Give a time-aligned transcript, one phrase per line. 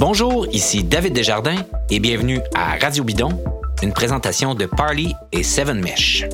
[0.00, 3.38] Bonjour, ici David Desjardins et bienvenue à Radio Bidon,
[3.82, 6.24] une présentation de Parley et Seven Mesh.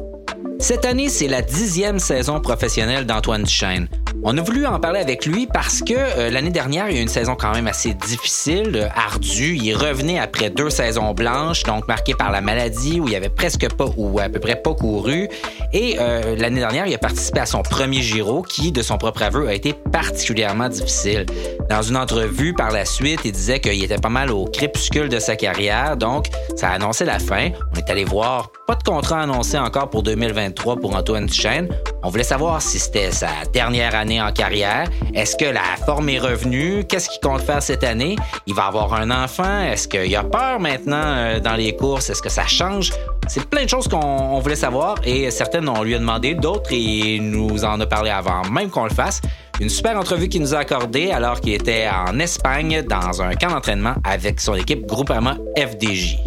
[0.60, 3.88] Cette année, c'est la dixième saison professionnelle d'Antoine Duchesne.
[4.28, 6.98] On a voulu en parler avec lui parce que euh, l'année dernière, il y a
[6.98, 9.56] eu une saison quand même assez difficile, euh, ardue.
[9.62, 13.72] Il revenait après deux saisons blanches, donc marquées par la maladie, où il avait presque
[13.76, 15.28] pas ou à peu près pas couru.
[15.72, 19.22] Et euh, l'année dernière, il a participé à son premier Giro, qui, de son propre
[19.22, 21.24] aveu, a été particulièrement difficile.
[21.70, 25.20] Dans une entrevue par la suite, il disait qu'il était pas mal au crépuscule de
[25.20, 27.50] sa carrière, donc ça a annoncé la fin.
[27.72, 31.68] On est allé voir, pas de contrat annoncé encore pour 2023 pour Antoine Duchesne.
[32.06, 34.88] On voulait savoir si c'était sa dernière année en carrière.
[35.12, 36.84] Est-ce que la forme est revenue?
[36.88, 38.14] Qu'est-ce qu'il compte faire cette année?
[38.46, 39.62] Il va avoir un enfant?
[39.62, 42.08] Est-ce qu'il a peur maintenant euh, dans les courses?
[42.08, 42.92] Est-ce que ça change?
[43.26, 47.28] C'est plein de choses qu'on voulait savoir et certaines on lui a demandé, d'autres il
[47.28, 49.20] nous en a parlé avant même qu'on le fasse.
[49.58, 53.50] Une super entrevue qu'il nous a accordée alors qu'il était en Espagne dans un camp
[53.50, 56.18] d'entraînement avec son équipe Groupama FDJ.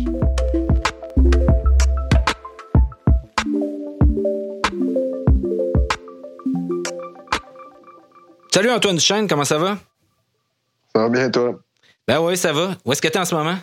[8.60, 9.78] Salut Antoine Duchesne, comment ça va?
[10.94, 11.62] Ça va bien, toi?
[12.06, 12.76] Ben oui, ça va.
[12.84, 13.56] Où est-ce que tu es en ce moment?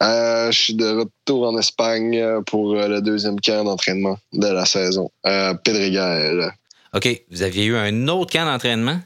[0.00, 4.64] Euh, je suis de retour en Espagne pour euh, le deuxième camp d'entraînement de la
[4.64, 5.10] saison.
[5.26, 6.54] Euh, Pedregal.
[6.94, 7.24] OK.
[7.32, 9.00] Vous aviez eu un autre camp d'entraînement?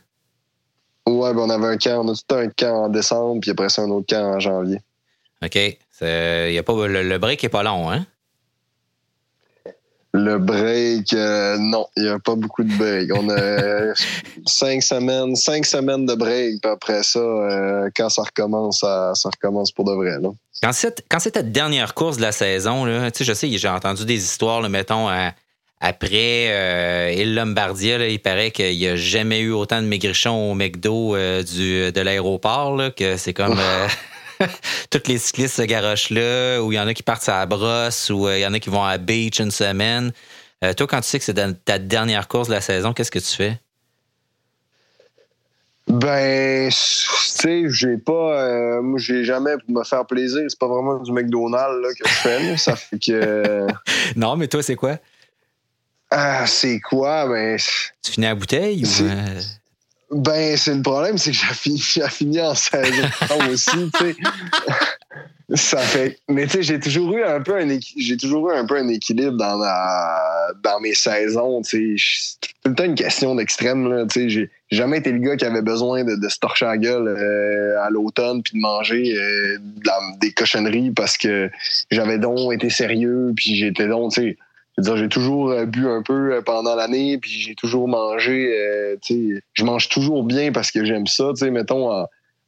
[1.06, 2.04] Ouais, ben on avait un camp.
[2.04, 4.82] On a tout un camp en décembre, puis après ça, un autre camp en janvier.
[5.42, 5.56] OK.
[5.56, 8.04] Y a pas, le, le break est pas long, hein?
[10.14, 13.10] Le break, euh, non, il n'y a pas beaucoup de break.
[13.14, 13.94] On a
[14.46, 19.72] cinq semaines, cinq semaines de break, puis après ça, euh, quand ça recommence, ça, recommence
[19.72, 20.18] pour de vrai.
[20.20, 20.28] Là.
[20.62, 24.22] Quand c'est, quand ta dernière course de la saison, là, je sais, j'ai entendu des
[24.22, 25.08] histoires, là, mettons,
[25.80, 30.54] après euh, Il Lombardia, il paraît qu'il n'y a jamais eu autant de maigrichons au
[30.54, 33.58] McDo du, de l'aéroport, que c'est comme...
[34.90, 37.46] toutes les cyclistes se garochent là, ou il y en a qui partent à la
[37.46, 40.12] brosse, ou euh, il y en a qui vont à la beach une semaine.
[40.64, 43.18] Euh, toi, quand tu sais que c'est ta dernière course de la saison, qu'est-ce que
[43.18, 43.58] tu fais?
[45.88, 48.38] Ben, tu sais, j'ai pas.
[48.38, 50.42] Euh, moi, j'ai jamais pour me faire plaisir.
[50.48, 52.56] C'est pas vraiment du McDonald's là, que je fais.
[52.56, 53.66] ça fait que.
[54.16, 54.98] non, mais toi, c'est quoi?
[56.10, 57.28] Ah, c'est quoi?
[57.28, 57.58] Ben.
[58.02, 59.61] Tu finis à la bouteille ou.
[60.12, 61.78] Ben, c'est le problème, c'est que j'ai fini,
[62.10, 63.08] fini en saison
[63.50, 64.16] aussi, tu sais.
[65.54, 66.18] Ça fait.
[66.28, 68.88] Mais tu sais, j'ai toujours eu un peu un j'ai toujours eu un peu un
[68.88, 69.58] équilibre dans
[70.62, 71.60] dans mes saisons.
[71.62, 74.06] Tu sais, c'est tout le temps une question d'extrême là.
[74.06, 77.06] Tu sais, j'ai jamais été le gars qui avait besoin de, se torcher la gueule
[77.06, 79.58] euh, à l'automne puis de manger euh,
[80.20, 81.50] des cochonneries parce que
[81.90, 84.36] j'avais donc été sérieux puis j'étais donc tu sais
[84.78, 88.56] j'ai toujours euh, bu un peu euh, pendant l'année, puis j'ai toujours mangé.
[88.56, 88.96] Euh,
[89.52, 91.32] je mange toujours bien parce que j'aime ça.
[91.50, 91.90] Mettons,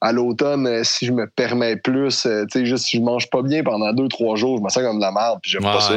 [0.01, 4.09] à, l'automne, si je me permets plus, juste si je mange pas bien pendant deux,
[4.09, 5.95] trois jours, je me sens comme de la merde, puis j'aime pas ça.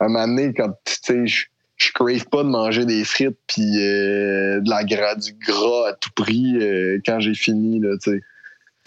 [0.00, 0.72] À un moment donné, quand
[1.08, 1.44] je
[1.76, 6.10] je crave pas de manger des frites puis de la gras, du gras à tout
[6.16, 6.56] prix
[7.06, 7.80] quand j'ai fini.
[7.80, 7.90] Là,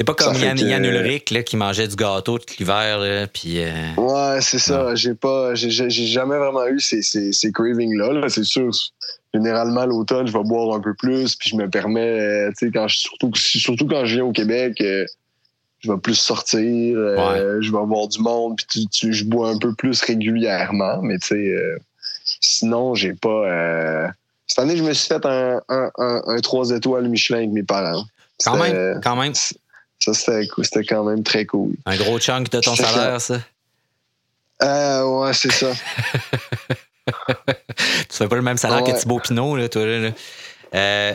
[0.01, 3.27] c'est pas comme Yann, Yann, Ulrich là, qui mangeait du gâteau tout l'hiver.
[3.31, 4.95] Puis, euh, Ouais, c'est ça.
[4.95, 8.27] J'ai pas, j'ai, jamais vraiment eu ces, ces, ces cravings-là.
[8.29, 8.71] c'est sûr,
[9.31, 12.71] généralement, l'automne, je vais boire un peu plus, puis je me permets, euh, tu sais,
[12.71, 15.05] quand je, surtout, surtout quand je viens au Québec, euh,
[15.81, 19.71] je vais plus sortir, je vais avoir du monde, puis tu, je bois un peu
[19.75, 20.99] plus régulièrement.
[21.03, 21.55] Mais tu sais,
[22.41, 24.11] sinon, j'ai pas.
[24.47, 27.63] cette année, je me suis fait un, un, un, un 3 étoiles Michelin avec mes
[27.63, 28.03] parents.
[28.43, 29.33] Quand même, quand même.
[30.01, 31.73] Ça, c'était quand même très cool.
[31.85, 33.39] Un gros chunk de ton salaire, ça?
[34.63, 35.71] Euh, ouais, c'est ça.
[37.07, 37.13] tu
[38.09, 40.09] fais pas le même salaire que Thibaut Pinot, là, toi, là.
[40.73, 41.13] Euh,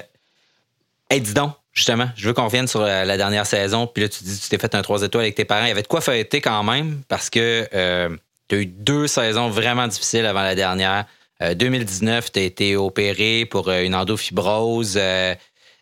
[1.11, 3.89] hey, dis donc, justement, je veux qu'on revienne sur la, dernière saison.
[3.89, 5.65] Puis là, tu dis que tu t'es fait un 3 étoiles avec tes parents.
[5.65, 8.17] Il y avait de quoi fêter quand même parce que euh,
[8.49, 11.07] tu as eu deux saisons vraiment difficiles avant la dernière.
[11.41, 14.99] 2019, tu as été opéré pour une endofibrose.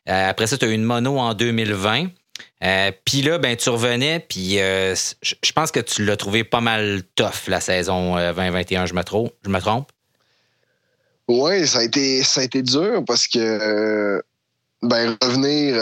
[0.06, 2.08] après ça, tu as eu une mono en 2020.
[2.62, 6.60] Euh, puis là, ben, tu revenais, puis euh, je pense que tu l'as trouvé pas
[6.60, 9.88] mal tough la saison 2021, euh, je me, trompe, je me trompe?
[11.28, 14.22] Oui, ça a été ça a été dur parce que
[14.82, 15.76] ben revenir,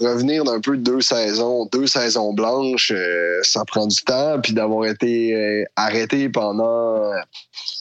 [0.00, 2.92] revenir d'un peu deux saisons, deux saisons blanches,
[3.42, 7.12] ça prend du temps, puis d'avoir été arrêté pendant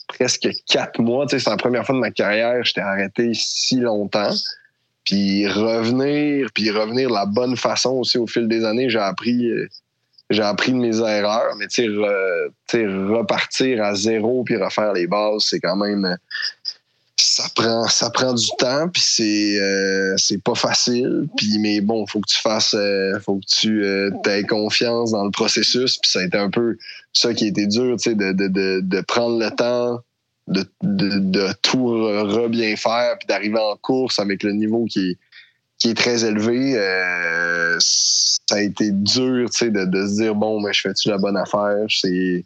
[0.07, 4.33] presque quatre mois, c'est la première fois de ma carrière, j'étais arrêté si longtemps.
[5.07, 9.49] Puis revenir, puis revenir de la bonne façon aussi au fil des années, j'ai appris
[10.29, 11.89] j'ai appris de mes erreurs, mais tu
[12.69, 16.17] sais, repartir à zéro puis refaire les bases, c'est quand même
[17.37, 21.27] ça prend ça prend du temps puis c'est euh, c'est pas facile.
[21.37, 25.23] Puis mais bon faut que tu fasses euh, faut que tu euh, aies confiance dans
[25.23, 26.77] le processus puis ça a été un peu
[27.13, 30.01] ça qui a été dur tu sais de, de, de, de, prendre le temps
[30.47, 35.17] de, de, tout re bien faire puis d'arriver en course avec le niveau qui est
[35.77, 36.73] qui est très élevé
[37.79, 41.85] ça a été dur de, de se dire bon mais je fais-tu la bonne affaire?
[41.89, 42.43] C'est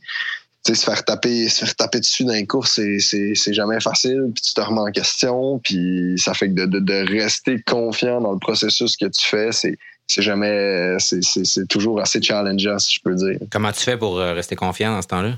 [0.64, 4.54] se faire taper se faire taper dessus dans les courses c'est jamais facile puis tu
[4.54, 8.96] te remets en question puis ça fait que de, de, rester confiant dans le processus
[8.96, 9.78] que tu fais c'est
[10.08, 13.40] c'est jamais c'est toujours assez challengeant si je peux dire.
[13.50, 15.38] Comment tu fais pour euh, rester confiant dans ce temps-là?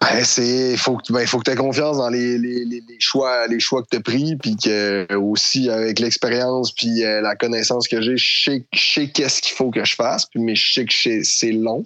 [0.00, 3.46] Ben, c'est faut que ben, faut que tu aies confiance dans les, les, les, choix
[3.46, 7.86] les choix que tu as pris puis que aussi avec l'expérience puis euh, la connaissance
[7.86, 10.84] que j'ai je sais, sais qu'est-ce qu'il faut que je fasse puis mais je sais
[10.84, 11.84] que c'est long.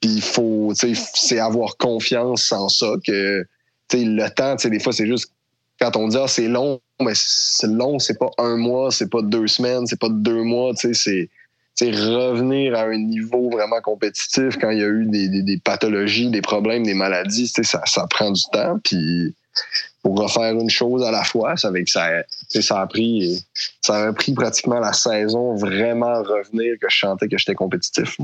[0.00, 3.44] Puis il faut, c'est avoir confiance en ça, que
[3.92, 5.32] le temps, des fois, c'est juste
[5.78, 9.22] quand on dit ah, c'est long, mais c'est long, c'est pas un mois, c'est pas
[9.22, 11.28] deux semaines, c'est pas deux mois, c'est
[11.80, 16.84] revenir à un niveau vraiment compétitif quand il y a eu des, pathologies, des problèmes,
[16.84, 18.78] des maladies, ça, ça prend du temps.
[18.84, 19.34] Puis
[20.02, 22.10] pour refaire une chose à la fois, ça, avec ça,
[22.48, 23.44] ça a pris
[23.80, 28.16] ça a pris pratiquement la saison vraiment revenir que je chantais que j'étais compétitif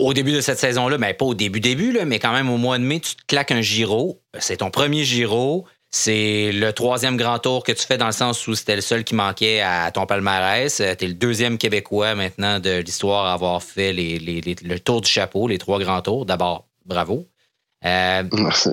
[0.00, 2.56] au début de cette saison-là, mais ben, pas au début début, mais quand même au
[2.56, 4.18] mois de mai, tu te claques un Giro.
[4.38, 5.66] C'est ton premier Giro.
[5.92, 9.02] C'est le troisième grand tour que tu fais dans le sens où c'était le seul
[9.02, 10.76] qui manquait à ton palmarès.
[10.76, 15.48] Tu es le deuxième Québécois maintenant de l'histoire à avoir fait le tour du chapeau,
[15.48, 16.26] les trois grands tours.
[16.26, 17.26] D'abord, bravo.
[17.84, 18.70] Euh, Merci.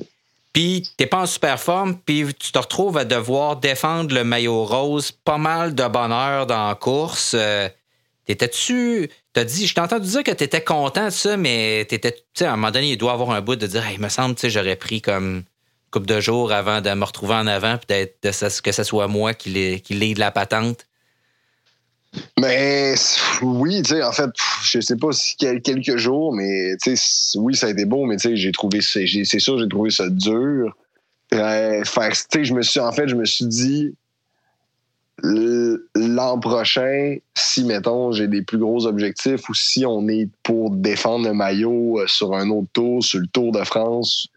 [0.53, 4.65] Puis t'es pas en super forme, puis tu te retrouves à devoir défendre le maillot
[4.65, 7.33] rose pas mal de bonheur dans la course.
[7.35, 7.69] Euh,
[8.27, 9.09] T'étais-tu.
[9.31, 12.11] T'as dit, je t'ai entendu dire que tu étais content de ça, mais t'étais.
[12.11, 14.09] Tu sais, à un moment donné, il doit avoir un bout de dire, il me
[14.09, 15.43] semble, tu sais, j'aurais pris comme
[16.05, 20.13] de jours avant de me retrouver en avant, peut-être que ce soit moi qui l'ai
[20.13, 20.85] de la patente?
[22.39, 22.95] Mais
[23.41, 24.29] oui, tu sais, en fait,
[24.63, 28.17] je sais pas si quelques jours, mais tu sais, oui, ça a été beau, mais
[28.17, 29.05] tu sais, j'ai trouvé, c'est
[29.39, 30.75] sûr, j'ai trouvé ça dur.
[31.33, 31.83] Euh,
[32.31, 33.93] tu je me suis, en fait, je me suis dit,
[35.23, 41.27] l'an prochain, si, mettons, j'ai des plus gros objectifs ou si on est pour défendre
[41.27, 44.27] le maillot euh, sur un autre tour, sur le Tour de France,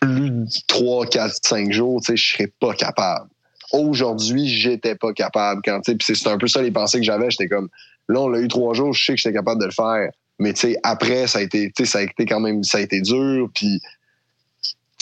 [0.00, 3.28] plus de 3, 4, 5 jours, je serais pas capable.
[3.72, 5.60] Aujourd'hui, j'étais pas capable.
[5.64, 7.30] Quand, c'est un peu ça les pensées que j'avais.
[7.30, 7.68] J'étais comme,
[8.08, 10.10] là, on l'a eu trois jours, je sais que j'étais capable de le faire.
[10.38, 10.54] Mais
[10.84, 13.50] après, ça a été, ça a été quand même, ça a été dur.
[13.54, 13.80] Puis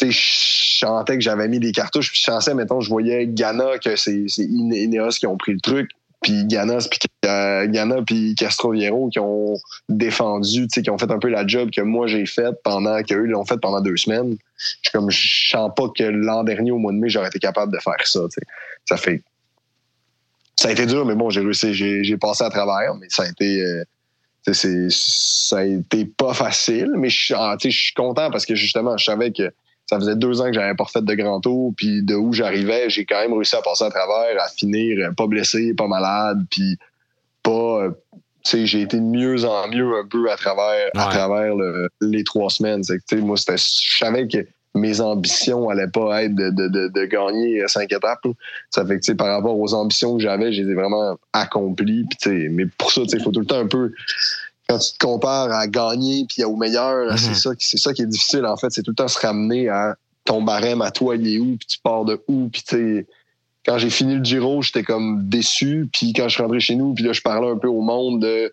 [0.01, 3.97] je chantais que j'avais mis des cartouches, puis je chantais, mettons, je voyais Ghana, que
[3.97, 5.91] c'est Ineos qui ont pris le truc,
[6.27, 6.79] puis Ghana,
[8.05, 9.55] puis euh, Castroviero qui ont
[9.89, 13.45] défendu, qui ont fait un peu la job que moi j'ai faite pendant qu'eux l'ont
[13.45, 14.37] fait pendant deux semaines.
[14.83, 17.79] Je comme sens pas que l'an dernier au mois de mai j'aurais été capable de
[17.79, 18.21] faire ça.
[18.87, 19.23] Ça fait
[20.59, 23.29] ça a été dur, mais bon, j'ai réussi, j'ai passé à travers, mais ça a
[23.29, 23.85] été euh,
[24.53, 27.35] ça a été pas facile, mais je
[27.69, 29.53] suis content parce que justement, je savais que
[29.87, 32.91] ça faisait deux ans que j'avais pas fait de grand tour, puis de où j'arrivais,
[32.91, 36.45] j'ai quand même réussi à passer à travers, à finir euh, pas blessé, pas malade,
[36.51, 36.77] puis
[37.43, 37.85] pas.
[37.85, 37.91] Euh,
[38.45, 41.55] tu sais, j'ai été de mieux en mieux un peu à travers, à travers
[42.01, 42.81] les trois semaines.
[42.83, 43.57] Tu sais, moi, je
[43.99, 44.47] savais que
[44.77, 48.27] mes ambitions allaient pas être de, de, de, gagner cinq étapes.
[48.71, 52.05] Ça fait que, tu sais, par rapport aux ambitions que j'avais, j'ai vraiment accompli.
[52.05, 53.93] Puis, tu sais, mais pour ça, tu sais, il faut tout le temps un peu
[54.69, 57.17] quand tu te compares à gagner puis au meilleur, mhm.
[57.17, 59.69] c'est ça, c'est ça qui est difficile en fait, c'est tout le temps se ramener
[59.69, 63.07] à ton barème à toi, il est où, puis tu pars de où, puis tu
[63.65, 66.95] quand j'ai fini le Giro, j'étais comme déçu, puis quand je suis rentré chez nous,
[66.95, 68.53] puis là je parlais un peu au monde de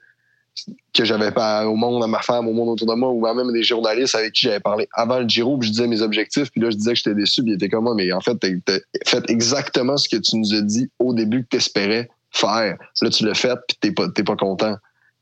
[0.94, 3.52] que j'avais pas au monde, à ma femme, au monde autour de moi, ou même
[3.52, 6.62] des journalistes avec qui j'avais parlé avant le Giro, puis je disais mes objectifs, puis
[6.62, 8.78] là je disais que j'étais déçu, puis il était comme moi, mais en fait, t'as
[9.06, 12.78] fait exactement ce que tu nous as dit au début que tu espérais faire.
[13.02, 14.76] Là, tu l'as fait, puis t'es pas, pas content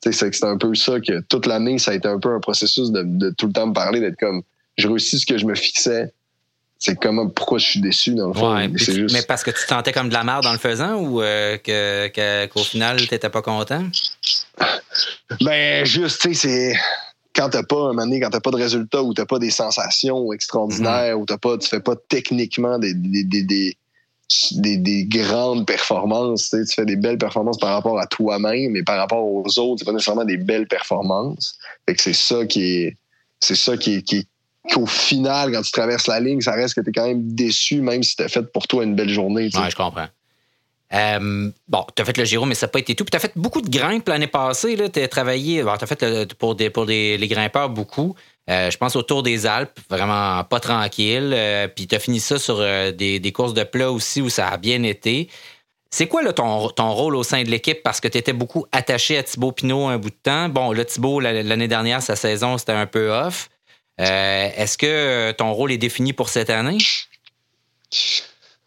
[0.04, 3.30] c'est un peu ça que toute l'année, ça a été un peu un processus de,
[3.38, 4.42] tout le temps me parler, d'être comme,
[4.78, 6.12] je réussis ce que je me fixais.
[6.80, 8.56] C'est comment, pourquoi je suis déçu dans le fond.
[9.14, 11.58] Mais parce que tu te sentais comme de la merde dans le faisant ou euh,
[12.48, 13.84] qu'au final, tu n'étais pas content?
[15.40, 16.80] Ben, juste, tu sais, c'est
[17.34, 20.34] quand t'as pas un moment quand t'as pas de résultats ou t'as pas des sensations
[20.34, 21.22] extraordinaires mm-hmm.
[21.22, 23.78] ou t'as pas, tu fais pas techniquement des, des, des,
[25.08, 26.50] grandes performances.
[26.50, 29.86] Tu, fais des belles performances par rapport à toi-même, mais par rapport aux autres, c'est
[29.86, 31.58] pas nécessairement des belles performances.
[31.86, 32.98] Fait que c'est ça qui est.
[33.40, 34.28] C'est ça qui est, qui
[34.72, 37.82] qu'au final, quand tu traverses la ligne, ça reste que tu es quand même déçu,
[37.82, 39.50] même si tu as fait pour toi une belle journée.
[39.50, 40.08] Je comprends.
[40.94, 43.04] Euh, bon, tu as fait le Giro, mais ça n'a pas été tout.
[43.04, 44.78] Puis tu as fait beaucoup de grimpes l'année passée.
[44.94, 48.16] Tu as travaillé, tu as fait pour, des, pour les grimpeurs beaucoup.
[48.48, 51.36] Je pense autour des Alpes, vraiment pas tranquille.
[51.76, 54.58] puis tu as fini ça sur des, des, courses de plat aussi où ça a
[54.58, 55.30] bien été.
[55.94, 57.84] C'est quoi ton, rôle au sein de l'équipe?
[57.84, 60.48] Parce que tu étais beaucoup attaché à Thibaut Pinot un bout de temps.
[60.48, 63.50] Bon, là, Thibaut, l'année dernière, sa saison, c'était un peu off.
[64.00, 66.78] Euh, est-ce que ton rôle est défini pour cette année?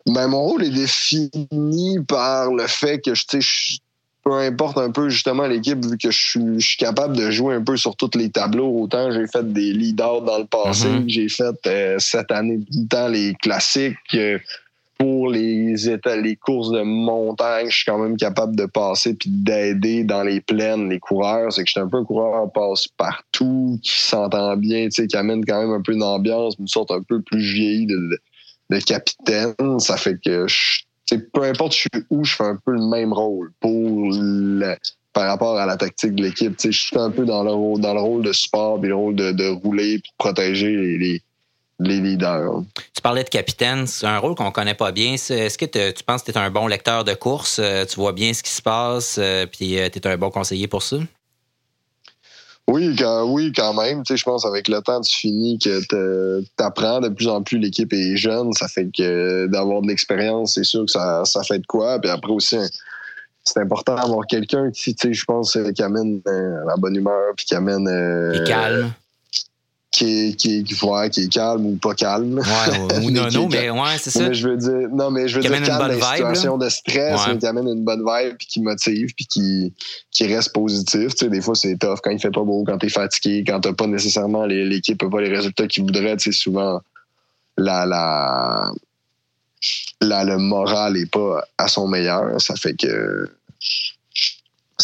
[0.06, 3.78] Ben, mon rôle est défini par le fait que je, je
[4.24, 7.76] peu importe un peu justement l'équipe, vu que je suis, capable de jouer un peu
[7.76, 8.80] sur tous les tableaux.
[8.80, 11.08] Autant j'ai fait des leaders dans le passé, mm-hmm.
[11.08, 13.96] j'ai fait euh, cette année temps les classiques.
[14.14, 14.38] Euh,
[14.96, 19.28] pour les états, les courses de montagne, je suis quand même capable de passer puis
[19.28, 21.52] d'aider dans les plaines les coureurs.
[21.52, 25.06] C'est que je suis un peu un coureur passe partout, qui s'entend bien, tu sais,
[25.08, 28.20] qui amène quand même un peu d'ambiance, une sorte un peu plus vieillie de,
[28.70, 29.80] de capitaine.
[29.80, 30.84] Ça fait que je,
[31.32, 34.12] peu importe je suis où, je fais un peu le même rôle pour
[35.12, 36.54] par rapport à la tactique de l'équipe.
[36.60, 39.14] Je suis un peu dans le rôle, dans le rôle de support, puis le rôle
[39.14, 41.22] de, de rouler, de protéger les
[41.80, 42.62] les leaders.
[42.94, 45.14] Tu parlais de capitaine, c'est un rôle qu'on connaît pas bien.
[45.14, 47.58] Est-ce que tu penses que tu es un bon lecteur de course?
[47.58, 50.30] Euh, tu vois bien ce qui se passe, euh, puis euh, tu es un bon
[50.30, 50.96] conseiller pour ça?
[52.66, 54.02] Oui, quand, oui, quand même.
[54.08, 57.00] je pense avec le temps, tu finis que tu apprends.
[57.00, 58.52] De plus en plus, l'équipe est jeune.
[58.52, 61.98] Ça fait que d'avoir de l'expérience, c'est sûr que ça, ça fait de quoi.
[62.00, 62.56] Puis après aussi,
[63.44, 67.86] c'est important d'avoir quelqu'un qui, je pense, qui amène la bonne humeur, puis qui amène.
[68.34, 68.92] Et calme
[69.94, 72.38] qui est, qui, est, qui est calme ou pas calme.
[72.38, 74.28] Ouais, ou non, non, mais ouais, c'est ça.
[74.28, 77.38] Mais je veux dire, non, mais je veux dire calme dans situation de stress, mais
[77.38, 79.72] qui amène une bonne vibe, puis qui motive, puis qui,
[80.10, 81.14] qui reste positif.
[81.14, 83.60] Tu sais, des fois, c'est tough quand il fait pas beau, quand t'es fatigué, quand
[83.60, 86.16] t'as pas nécessairement l'équipe, pas les résultats qu'ils voudraient.
[86.16, 86.80] Tu sais, souvent,
[87.56, 88.72] la, la,
[90.00, 92.40] la, le moral est pas à son meilleur.
[92.40, 93.30] Ça fait que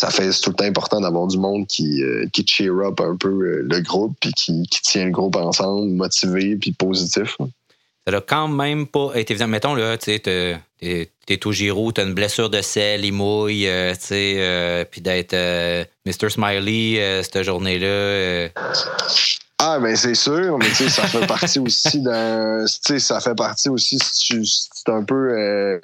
[0.00, 3.16] ça fait tout le temps important d'avoir du monde qui, euh, qui cheer up un
[3.16, 7.36] peu euh, le groupe puis qui, qui, tient le groupe ensemble, motivé puis positif.
[8.06, 9.48] Ça n'a quand même pas été évident.
[9.48, 10.58] Mettons, là, tu sais,
[11.26, 15.36] t'es au Giro, t'as une blessure de sel, il mouille, euh, tu sais, puis d'être
[16.06, 16.30] Mr.
[16.30, 18.48] Smiley cette journée-là.
[19.58, 22.64] Ah, ben c'est sûr, mais tu sais, ça fait partie aussi d'un.
[22.64, 25.78] Tu sais, ça fait partie aussi, c'est un peu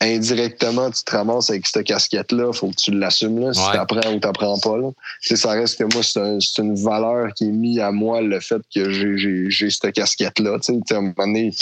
[0.00, 4.12] indirectement, tu te ramasses avec cette casquette-là, faut que tu l'assumes, là, si tu apprends
[4.12, 4.76] ou t'apprends pas.
[4.76, 4.90] Là.
[5.20, 8.90] Ça reste que moi, c'est une valeur qui est mise à moi, le fait que
[8.90, 10.58] j'ai cette casquette-là.
[10.68, 11.52] À un moment donné,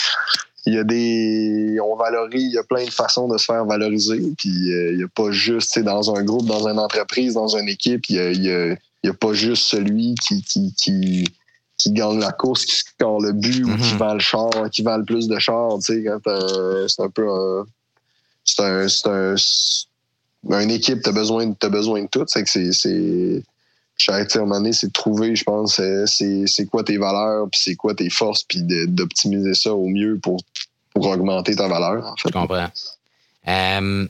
[0.66, 1.78] il y a des.
[1.80, 4.20] On valorise, il y a plein de façons de se faire valoriser.
[4.36, 7.68] Puis euh, il n'y a pas juste dans un groupe, dans une entreprise, dans une
[7.68, 11.24] équipe, il y a, y a, pas juste celui qui, qui, qui,
[11.78, 13.96] qui gagne la course, qui score le but ou qui mm-hmm.
[13.96, 15.78] vend le char, qui vend le plus de chars.
[15.80, 16.18] C'est un
[17.10, 17.64] peu un
[18.46, 22.24] c'est un, c'est un, une équipe, t'as besoin, as besoin de tout.
[22.26, 23.42] C'est que c'est, c'est,
[24.08, 27.94] un moment c'est de trouver, je pense, c'est, c'est quoi tes valeurs, puis c'est quoi
[27.94, 30.40] tes forces, puis d'optimiser ça au mieux pour,
[30.94, 32.06] pour augmenter ta valeur.
[32.06, 32.28] En fait.
[32.28, 32.68] Je comprends.
[33.48, 34.06] Euh,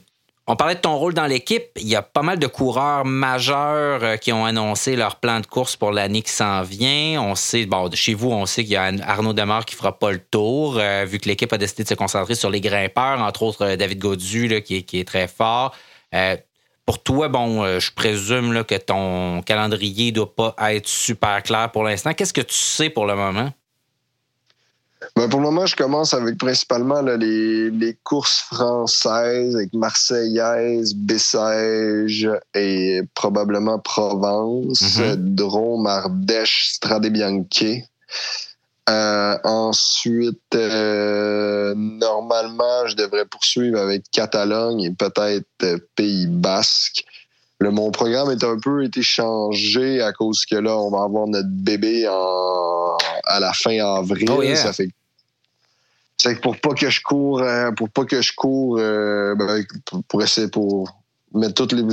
[0.49, 1.65] on parlait de ton rôle dans l'équipe.
[1.75, 5.45] Il y a pas mal de coureurs majeurs euh, qui ont annoncé leur plan de
[5.45, 7.21] course pour l'année qui s'en vient.
[7.21, 10.13] On sait, bon, chez vous, on sait qu'il y a Arnaud Demar qui fera pas
[10.13, 13.43] le tour, euh, vu que l'équipe a décidé de se concentrer sur les grimpeurs, entre
[13.43, 15.75] autres euh, David Godu, qui, est, très fort.
[16.85, 22.13] pour toi, bon, je présume que ton calendrier doit pas être super clair pour l'instant.
[22.13, 23.51] Qu'est-ce que tu sais pour le moment?
[25.15, 32.29] Ben pour le moment, je commence avec principalement les, les, courses françaises avec Marseillaise, Bessèges
[32.55, 35.35] et probablement Provence, mm-hmm.
[35.35, 37.83] Drôme, Ardèche, Strade Bianche.
[38.89, 47.03] Euh, ensuite, euh, normalement, je devrais poursuivre avec Catalogne et peut-être Pays Basque.
[47.59, 51.27] Le, mon programme est un peu été changé à cause que là, on va avoir
[51.27, 54.29] notre bébé en, à la fin avril.
[54.29, 54.89] Oh, ça fait
[56.17, 59.63] c'est que pour pas que je cours, euh, pour pas que je cours, euh, ben,
[60.07, 60.89] pour essayer pour
[61.33, 61.83] mettre toutes les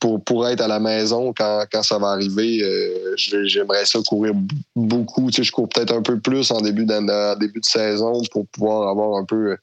[0.00, 4.32] pour pour être à la maison quand, quand ça va arriver, euh, j'aimerais ça courir
[4.74, 5.30] beaucoup.
[5.30, 8.46] Tu sais, je cours peut-être un peu plus en début de, début de saison pour
[8.48, 9.56] pouvoir avoir un peu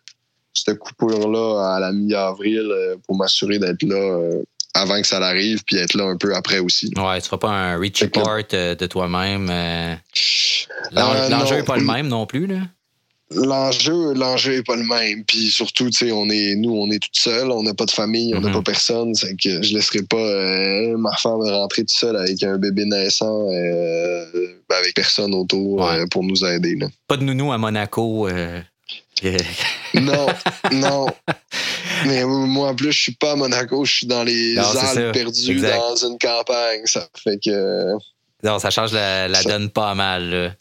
[0.54, 2.72] cette coupure là à la mi-avril
[3.06, 4.40] pour m'assurer d'être là
[4.75, 6.91] avant que ça arrive, puis être là un peu après aussi.
[6.96, 9.48] Ouais, tu feras pas un reach report de toi-même.
[10.91, 12.60] L'enjeu n'est pas le même non plus, là?
[13.32, 15.24] L'enjeu, l'enjeu est pas le même.
[15.25, 17.91] Puis surtout, tu sais, on est, nous, on est tout seul, on n'a pas de
[17.91, 18.53] famille, on n'a mm-hmm.
[18.53, 19.15] pas personne.
[19.15, 23.48] C'est que je laisserai pas euh, ma femme rentrer tout seul avec un bébé naissant,
[23.50, 24.25] euh,
[24.70, 26.75] avec personne autour euh, pour nous aider.
[26.75, 26.88] Là.
[27.08, 28.27] Pas de nounou à Monaco.
[29.93, 30.27] Non,
[30.72, 31.07] non.
[32.05, 35.62] Mais moi, en plus, je suis pas à Monaco, je suis dans les Alpes perdues
[35.62, 36.81] dans une campagne.
[36.86, 37.93] Ça fait que.
[38.43, 40.55] Non, ça change la, donne pas mal.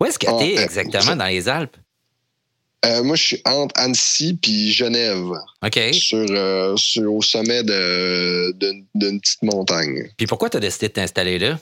[0.00, 1.76] Où est-ce que tu es exactement dans les Alpes?
[2.84, 5.32] Euh, moi, je suis entre Annecy puis Genève.
[5.64, 5.80] OK.
[5.92, 10.10] Sur, sur au sommet d'une petite montagne.
[10.16, 11.58] Puis pourquoi tu as décidé de t'installer là?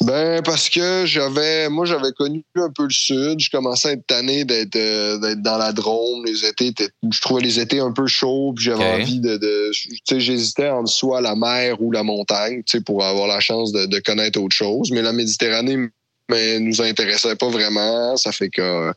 [0.00, 4.06] Ben parce que j'avais moi j'avais connu un peu le sud, je commençais à être
[4.06, 6.72] tanné d'être euh, d'être dans la Drôme, les étés
[7.10, 10.70] je trouvais les étés un peu chauds, puis j'avais envie de, de tu sais j'hésitais
[10.70, 13.98] entre soit la mer ou la montagne, tu sais pour avoir la chance de, de
[13.98, 15.88] connaître autre chose, mais la Méditerranée
[16.28, 18.92] mais nous intéressait pas vraiment, ça fait que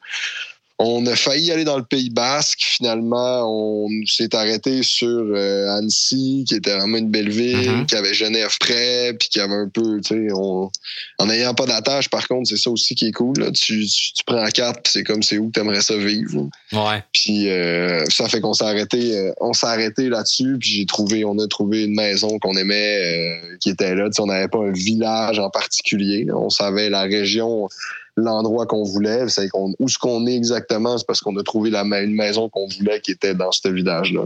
[0.77, 2.59] on a failli aller dans le Pays Basque.
[2.61, 7.85] Finalement, on s'est arrêté sur euh, Annecy, qui était vraiment une belle ville, mm-hmm.
[7.85, 12.09] qui avait Genève près, puis qui avait un peu, tu sais, en n'ayant pas d'attache,
[12.09, 13.39] par contre, c'est ça aussi qui est cool.
[13.39, 13.51] Là.
[13.51, 16.49] Tu, tu, prends la carte, puis c'est comme c'est où que tu aimerais ça vivre.
[16.73, 17.03] Ouais.
[17.13, 21.23] Puis euh, ça fait qu'on s'est arrêté, euh, on s'est arrêté là-dessus, puis j'ai trouvé,
[21.23, 24.07] on a trouvé une maison qu'on aimait, qui était là.
[24.07, 26.27] Tu sais, on n'avait pas un village en particulier.
[26.33, 27.69] On savait la région
[28.17, 29.27] l'endroit qu'on voulait.
[29.29, 32.49] C'est qu'on, où ce qu'on est exactement, c'est parce qu'on a trouvé la, une maison
[32.49, 34.23] qu'on voulait qui était dans ce village-là.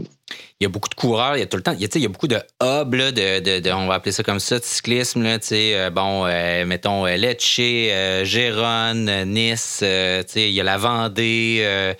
[0.60, 2.08] Il y a beaucoup de coureurs, il y a tout le temps, il y a,
[2.08, 5.22] beaucoup de hubs, de, de, on va appeler ça comme ça, de cyclisme.
[5.22, 11.94] Là, euh, bon, euh, mettons euh, Lecce, euh, Gérone, Nice, il y a la Vendée.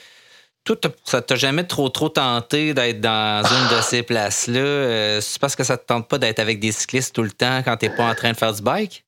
[0.63, 5.21] Tout, ça t'a jamais trop trop tenté d'être dans une de ces places-là?
[5.23, 7.79] c'est parce que ça te tente pas d'être avec des cyclistes tout le temps quand
[7.79, 9.03] t'es pas en train de faire du bike?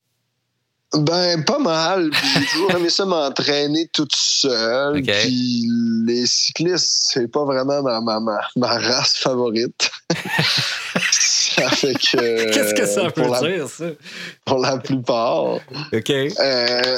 [0.93, 2.11] Ben, pas mal.
[2.13, 5.01] J'ai toujours aimé ça m'entraîner toute seule.
[5.01, 5.67] Puis
[6.05, 8.19] les cyclistes, c'est pas vraiment ma, ma,
[8.55, 9.89] ma, race favorite.
[11.11, 12.53] ça fait que.
[12.53, 13.85] Qu'est-ce que ça veut dire, ça?
[14.45, 15.55] Pour la plupart.
[15.93, 16.09] OK.
[16.09, 16.97] Euh,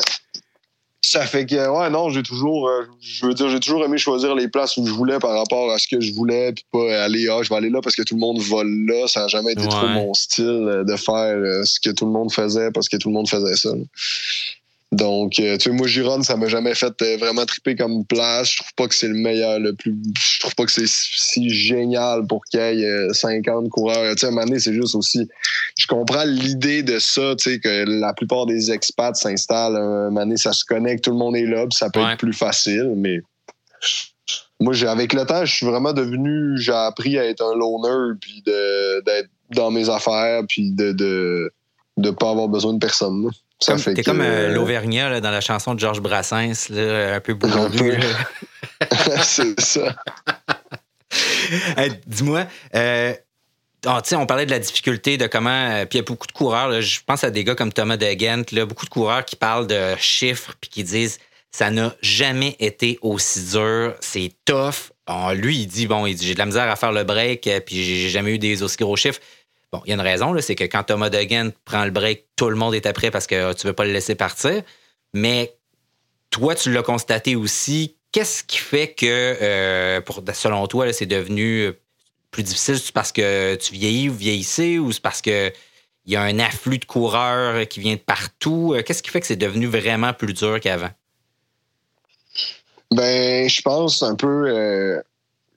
[1.15, 4.36] ça fait que, ouais, non, j'ai toujours, euh, je veux dire, j'ai toujours aimé choisir
[4.36, 7.29] les places où je voulais par rapport à ce que je voulais, puis pas aller,
[7.29, 9.07] ah, je vais aller là parce que tout le monde va là.
[9.07, 12.12] Ça n'a jamais été trop mon style euh, de faire euh, ce que tout le
[12.12, 13.69] monde faisait parce que tout le monde faisait ça.
[14.92, 18.52] Donc, euh, tu sais, moi, Gironde, ça m'a jamais fait euh, vraiment triper comme place.
[18.52, 19.95] Je trouve pas que c'est le meilleur, le plus.
[20.17, 24.13] Je trouve pas que c'est si génial pour qu'il y ait 50 euh, coureurs.
[24.15, 25.28] Tu sais, à un moment donné, c'est juste aussi.
[25.78, 29.76] Je comprends l'idée de ça, tu sais, que la plupart des expats s'installent.
[29.76, 32.17] Un moment donné, ça se connecte, tout le monde est là, puis ça peut être
[32.17, 33.21] plus facile, mais.
[34.62, 36.58] Moi, avec le temps, je suis vraiment devenu.
[36.58, 40.91] J'ai appris à être un loner, puis d'être dans mes affaires, puis de.
[40.93, 41.52] de
[41.98, 43.30] de pas avoir besoin de personne.
[43.65, 47.99] T'es comme euh, l'Auvergnat dans la chanson de Georges Brassens, là, un peu bourru.
[49.21, 49.95] c'est ça.
[52.08, 53.13] Dis-moi, euh,
[53.86, 55.49] ah, on parlait de la difficulté, de comment.
[55.49, 57.97] Euh, puis il y a beaucoup de coureurs, je pense à des gars comme Thomas
[57.97, 61.19] De là, beaucoup de coureurs qui parlent de chiffres puis qui disent
[61.51, 64.91] ça n'a jamais été aussi dur, c'est tough.
[65.36, 67.84] lui, il dit bon, il dit j'ai de la misère à faire le break, puis
[67.84, 69.21] j'ai jamais eu des aussi gros chiffres.
[69.75, 72.49] Bon, il y a une raison, c'est que quand Thomas Degan prend le break, tout
[72.49, 74.63] le monde est après parce que tu veux pas le laisser partir.
[75.13, 75.53] Mais
[76.29, 77.97] toi, tu l'as constaté aussi.
[78.13, 79.99] Qu'est-ce qui fait que, euh,
[80.33, 81.73] selon toi, c'est devenu
[82.31, 82.79] plus difficile?
[82.79, 85.51] C'est parce que tu vieillis ou vieillissais ou c'est parce que
[86.05, 88.77] il y a un afflux de coureurs qui vient de partout?
[88.85, 90.91] Qu'est-ce qui fait que c'est devenu vraiment plus dur qu'avant?
[92.91, 95.01] Ben, je pense un peu euh,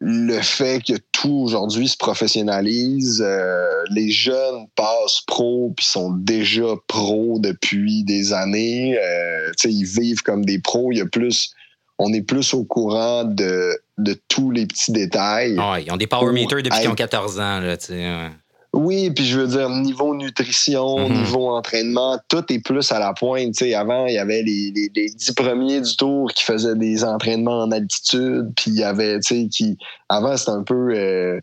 [0.01, 6.75] le fait que tout aujourd'hui se professionnalise, euh, les jeunes passent pro puis sont déjà
[6.87, 8.97] pros depuis des années.
[8.97, 10.93] Euh, ils vivent comme des pros.
[10.93, 11.53] Il y a plus,
[11.99, 15.59] on est plus au courant de, de tous les petits détails.
[15.85, 17.61] Ils ont des power meters depuis qu'ils ont 14 ans.
[17.61, 17.77] Là,
[18.79, 21.17] oui, puis je veux dire, niveau nutrition, mhm.
[21.17, 23.57] niveau entraînement, tout est plus à la pointe.
[23.57, 27.62] sais, avant, il y avait les, les, 10 premiers du tour qui faisaient des entraînements
[27.62, 29.77] en altitude, puis il y avait, tu sais, qui.
[30.09, 30.95] Avant, c'était un peu.
[30.95, 31.41] Euh,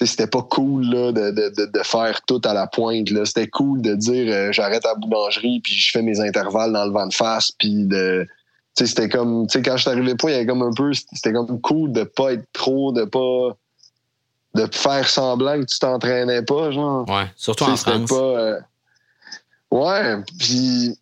[0.00, 3.08] c'était pas cool là, de, de, de, faire tout à la pointe.
[3.24, 6.84] C'était cool de dire euh, j'arrête à la boulangerie, puis je fais mes intervalles dans
[6.84, 8.26] le vent de face, puis de.
[8.74, 9.48] C'était comme.
[9.48, 10.92] Tu sais, quand je suis arrivé pas, il y avait comme un peu.
[10.92, 13.56] C'était comme cool de pas être trop, de pas
[14.56, 17.08] de faire semblant que tu t'entraînais pas, genre.
[17.08, 18.08] Ouais, surtout en France.
[18.08, 18.60] Pas, euh,
[19.70, 20.96] Ouais, puis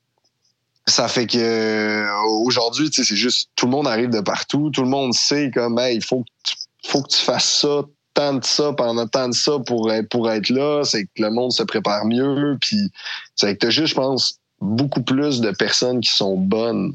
[0.86, 2.10] ça fait que euh,
[2.44, 5.50] aujourd'hui, tu sais, c'est juste tout le monde arrive de partout, tout le monde sait
[5.52, 6.56] comme il faut que tu,
[6.88, 7.82] faut que tu fasses ça,
[8.14, 11.30] tant de ça pendant tant de ça pour être pour être là, c'est que le
[11.30, 12.90] monde se prépare mieux, puis
[13.36, 16.94] c'est que t'as juste, je pense, beaucoup plus de personnes qui sont bonnes.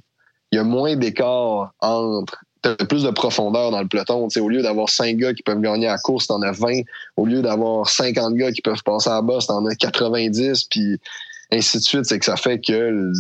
[0.52, 4.28] Il y a moins d'écart entre t'as plus de profondeur dans le peloton.
[4.28, 6.82] au lieu d'avoir 5 gars qui peuvent gagner à la course, t'en as 20.
[7.18, 10.98] Au lieu d'avoir 50 gars qui peuvent passer à la bosse, t'en as 90, puis
[11.52, 12.06] ainsi de suite.
[12.06, 13.12] C'est que ça fait que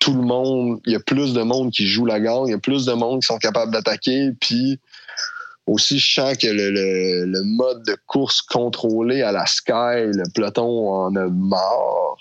[0.00, 2.54] tout le monde, il y a plus de monde qui joue la gagne, il y
[2.54, 4.78] a plus de monde qui sont capables d'attaquer, puis
[5.70, 11.14] aussi, je sens que le, mode de course contrôlé à la Sky, le peloton en
[11.14, 12.16] a marre.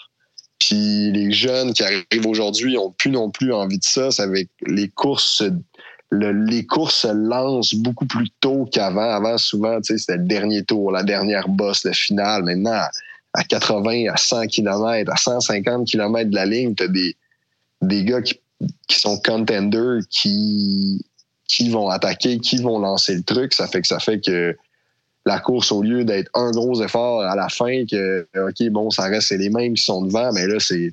[0.59, 4.11] Puis les jeunes qui arrivent aujourd'hui ont plus non plus envie de ça.
[4.11, 5.41] C'est avec les courses
[6.11, 9.09] les courses se lancent beaucoup plus tôt qu'avant.
[9.09, 12.43] Avant, souvent, c'était le dernier tour, la dernière bosse, le final.
[12.43, 12.81] Maintenant,
[13.33, 17.15] à 80, à 100 km, à 150 km de la ligne, tu as des,
[17.81, 18.39] des gars qui,
[18.87, 21.05] qui sont contenders, qui,
[21.47, 23.53] qui vont attaquer, qui vont lancer le truc.
[23.53, 24.57] Ça fait que ça fait que
[25.25, 29.03] la course, au lieu d'être un gros effort à la fin, que, OK, bon, ça
[29.03, 30.91] reste, les mêmes qui sont devant, mais là, c'est,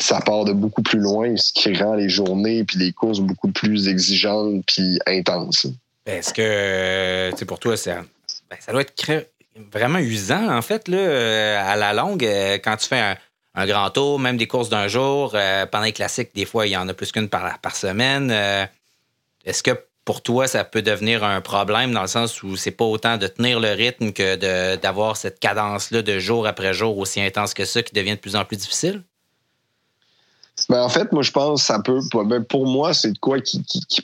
[0.00, 3.50] ça part de beaucoup plus loin, ce qui rend les journées puis les courses beaucoup
[3.50, 5.66] plus exigeantes puis intenses.
[6.06, 8.02] Est-ce que, pour toi, ça,
[8.50, 8.94] ben, ça doit être
[9.72, 13.16] vraiment usant, en fait, là, euh, à la longue, euh, quand tu fais
[13.54, 15.32] un, grand tour, même des courses d'un jour.
[15.34, 18.30] Euh, pendant les classiques, des fois, il y en a plus qu'une par, par semaine.
[19.44, 19.72] Est-ce que
[20.04, 23.26] pour toi, ça peut devenir un problème dans le sens où c'est pas autant de
[23.26, 27.82] tenir le rythme que d'avoir cette cadence-là de jour après jour aussi intense que ça
[27.82, 29.02] qui devient de plus en plus difficile?
[30.68, 32.00] Ben, en fait, moi, je pense que ça peut.
[32.26, 33.62] Ben, pour moi, c'est de quoi qui,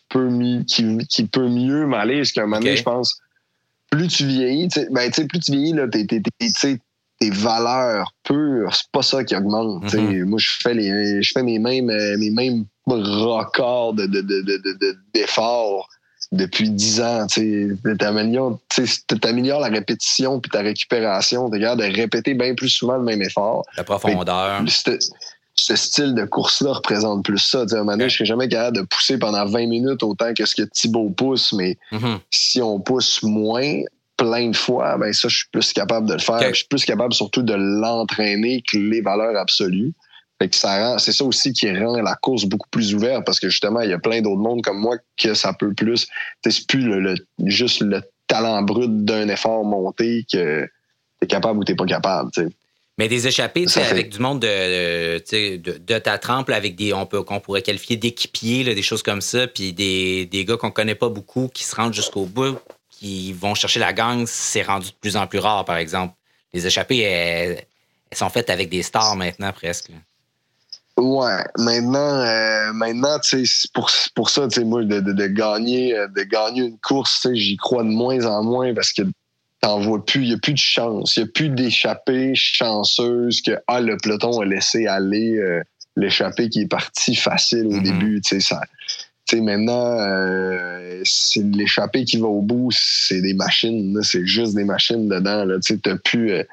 [0.08, 0.28] peut,
[0.66, 2.18] qui, peut mieux m'aller.
[2.18, 3.18] Parce qu'à un moment donné, je pense,
[3.90, 9.34] plus tu vieillis, ben, plus tu vieillis, là, tes valeurs pures, c'est pas ça qui
[9.36, 9.84] augmente.
[9.92, 10.24] Mm-hmm.
[10.24, 13.94] Moi, je fais, les, je fais mes, mêmes, mes mêmes records
[15.14, 15.88] d'efforts
[16.32, 17.26] de, depuis 10 ans.
[17.26, 21.50] Tu améliores la répétition puis ta récupération.
[21.50, 23.64] Tu de répéter bien plus souvent le même effort.
[23.76, 24.62] La profondeur
[25.58, 27.60] ce style de course-là représente plus ça.
[27.60, 30.44] à un moment donné, je serais jamais capable de pousser pendant 20 minutes autant que
[30.44, 32.18] ce que Thibaut pousse, mais mm-hmm.
[32.30, 33.82] si on pousse moins,
[34.16, 36.40] plein de fois, ben ça, je suis plus capable de le faire.
[36.50, 39.92] Je suis plus capable surtout de l'entraîner que les valeurs absolues.
[40.40, 43.48] Fait que ça c'est ça aussi qui rend la course beaucoup plus ouverte parce que
[43.48, 46.06] justement, il y a plein d'autres mondes comme moi que ça peut plus.
[46.44, 50.68] C'est plus le, juste le talent brut d'un effort monté que
[51.20, 52.30] t'es capable ou t'es pas capable.
[52.98, 55.18] Mais des échappées, avec du monde de,
[55.56, 59.20] de, de, ta trempe, avec des, on peut, qu'on pourrait qualifier d'équipiers, des choses comme
[59.20, 62.58] ça, puis des, des gars qu'on connaît pas beaucoup, qui se rendent jusqu'au bout,
[62.90, 66.14] qui vont chercher la gang, c'est rendu de plus en plus rare, par exemple.
[66.52, 67.64] Les échappées, elles,
[68.12, 69.90] sont faites avec des stars maintenant, presque.
[70.96, 75.92] Ouais, maintenant, euh, maintenant, tu sais, pour, pour ça, tu sais, moi, de, de, gagner,
[76.16, 79.02] de gagner une course, j'y crois de moins en moins parce que
[79.60, 83.42] t'en vois plus, il n'y a plus de chance, il n'y a plus d'échappée chanceuse
[83.42, 85.62] que ah, le peloton a laissé aller euh,
[85.96, 87.82] l'échappée qui est parti facile au mm-hmm.
[87.82, 88.20] début.
[88.20, 94.54] Tu sais, maintenant, euh, c'est l'échappée qui va au bout, c'est des machines, c'est juste
[94.54, 95.46] des machines dedans.
[95.60, 96.32] Tu sais, plus.
[96.32, 96.44] Euh,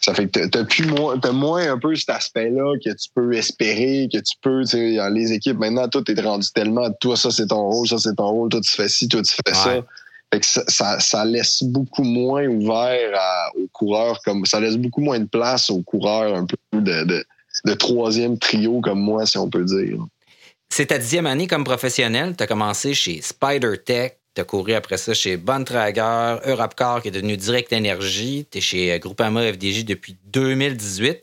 [0.00, 3.34] ça fait que t'as plus moins, as moins un peu cet aspect-là que tu peux
[3.34, 7.30] espérer, que tu peux, tu sais, les équipes, maintenant, tout est rendu tellement, toi, ça,
[7.30, 9.84] c'est ton rôle, ça, c'est ton rôle, toi, tu fais ci, toi, tu fais ça
[10.40, 13.18] ça, laisse beaucoup moins ouvert
[13.54, 18.38] aux coureurs, comme ça laisse beaucoup moins de place aux coureurs un peu de, troisième
[18.38, 19.98] trio comme moi, si on peut dire.
[20.70, 22.34] C'est ta dixième année comme professionnel.
[22.36, 24.12] Tu as commencé chez Spider Tech.
[24.34, 28.46] Tu as couru après ça chez Bontrager, Europcar qui est devenu Direct Énergie.
[28.50, 31.20] Tu es chez Groupama FDJ depuis 2018.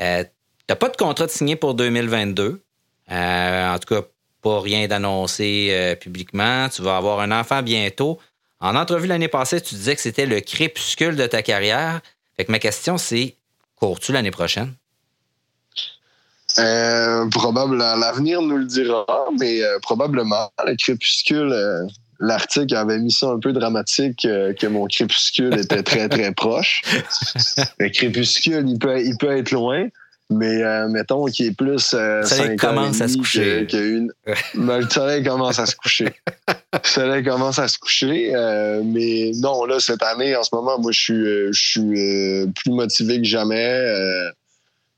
[0.00, 0.30] Euh, tu
[0.70, 2.62] n'as pas de contrat de signé pour 2022.
[3.10, 4.06] Euh, en tout cas,
[4.40, 6.68] pas rien d'annoncé euh, publiquement.
[6.68, 8.18] Tu vas avoir un enfant bientôt.
[8.60, 12.00] En entrevue l'année passée, tu disais que c'était le crépuscule de ta carrière.
[12.36, 13.36] Fait que ma question, c'est
[13.76, 14.74] cours-tu l'année prochaine?
[16.58, 17.96] Euh, probablement.
[17.96, 19.06] L'avenir nous le dira,
[19.38, 20.50] mais euh, probablement.
[20.66, 21.86] Le crépuscule, euh,
[22.18, 26.82] l'article avait mis ça un peu dramatique que mon crépuscule était très, très proche.
[27.78, 29.86] Le crépuscule, il peut, il peut être loin.
[30.30, 31.94] Mais euh, mettons qu'il est plus.
[31.94, 33.66] Euh, le soleil commence à se coucher.
[34.54, 36.12] Ben, le soleil commence à se coucher.
[36.48, 38.34] le soleil commence à se coucher.
[38.34, 42.72] Euh, mais non, là, cette année, en ce moment, moi, je suis, je suis plus
[42.72, 43.82] motivé que jamais.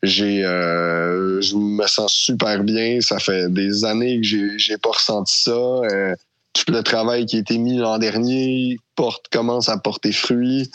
[0.02, 3.00] j'ai, je me sens super bien.
[3.00, 5.52] Ça fait des années que j'ai, j'ai pas ressenti ça.
[6.54, 10.68] tout le travail qui a été mis l'an dernier porte, commence à porter fruit.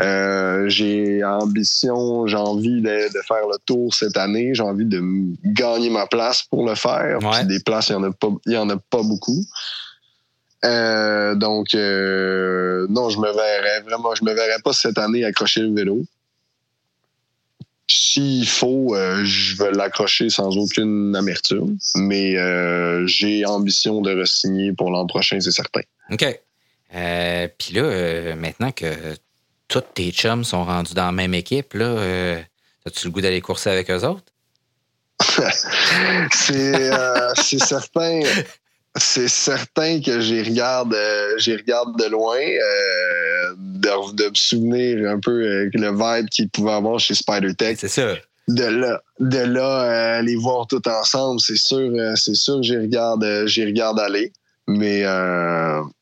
[0.00, 4.54] Euh, j'ai ambition, j'ai envie de, faire le tour cette année.
[4.54, 5.02] J'ai envie de
[5.44, 7.18] gagner ma place pour le faire.
[7.44, 9.44] des places, il n'y en, a pas, y en a pas beaucoup.
[10.64, 15.60] Euh, donc, euh, non, je me verrais vraiment, je me verrais pas cette année accrocher
[15.60, 16.02] le vélo.
[17.88, 22.36] S'il faut, je vais l'accrocher sans aucune amertume, mais
[23.06, 25.80] j'ai ambition de re-signer pour l'an prochain, c'est certain.
[26.10, 26.40] OK.
[27.58, 28.86] Puis là, maintenant que
[29.70, 32.40] tous tes chums sont rendus dans la même équipe, là, euh,
[32.86, 34.24] as-tu le goût d'aller courser avec eux autres?
[36.50, 38.22] Euh, c'est certain.
[38.96, 42.40] C'est certain que j'y regarde, euh, regarde de loin,
[43.56, 47.78] de, me souvenir un peu le vibe qu'il pouvait avoir chez Spider Tech.
[47.78, 48.16] C'est ça.
[48.48, 52.62] de là, de là euh, les voir tout ensemble, c'est sûr, euh, c'est sûr que
[52.62, 54.32] j'y regarde, euh, j'y regarde aller.
[54.70, 55.04] Mais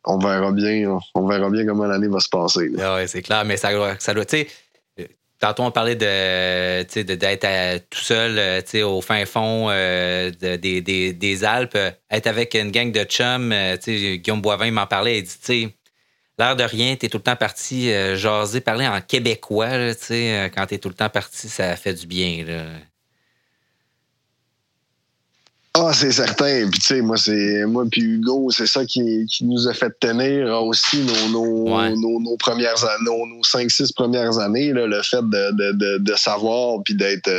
[0.04, 2.70] on verra bien, on verra bien comment l'année va se passer.
[2.78, 7.88] Ah oui, c'est clair, mais ça, ça doit, tu sais, tantôt on parlait de, d'être
[7.90, 11.78] tout seul, au fin fond des, Alpes,
[12.10, 13.54] être avec une gang de chums,
[13.86, 15.68] Guillaume Boivin m'en parlait, il dit, sais,
[16.38, 20.48] l'air de rien, tu es tout le temps parti euh, jaser, parler en québécois, euh,
[20.54, 22.44] quand tu es tout le temps parti, ça fait du bien.
[25.80, 26.68] Ah, c'est certain.
[26.68, 29.92] Puis, tu sais, moi, c'est moi puis Hugo, c'est ça qui, qui, nous a fait
[30.00, 35.72] tenir aussi nos, nos, nos, premières nos, nos 5-6 premières années, là, le fait de,
[35.72, 37.30] de, de, savoir puis d'être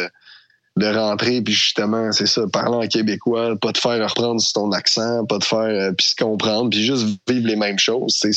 [0.78, 5.25] de rentrer puis justement c'est ça parler en québécois pas te faire reprendre ton accent
[5.25, 8.32] pas te faire euh, puis se comprendre puis juste vivre les mêmes choses c'est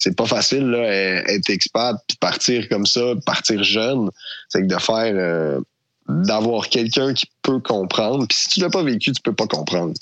[0.00, 0.82] c'est pas facile là,
[1.28, 4.10] être expat puis partir comme ça, partir jeune,
[4.48, 5.60] c'est que de faire euh,
[6.24, 8.26] d'avoir quelqu'un qui peut comprendre.
[8.28, 9.94] Puis si tu l'as pas vécu, tu peux pas comprendre.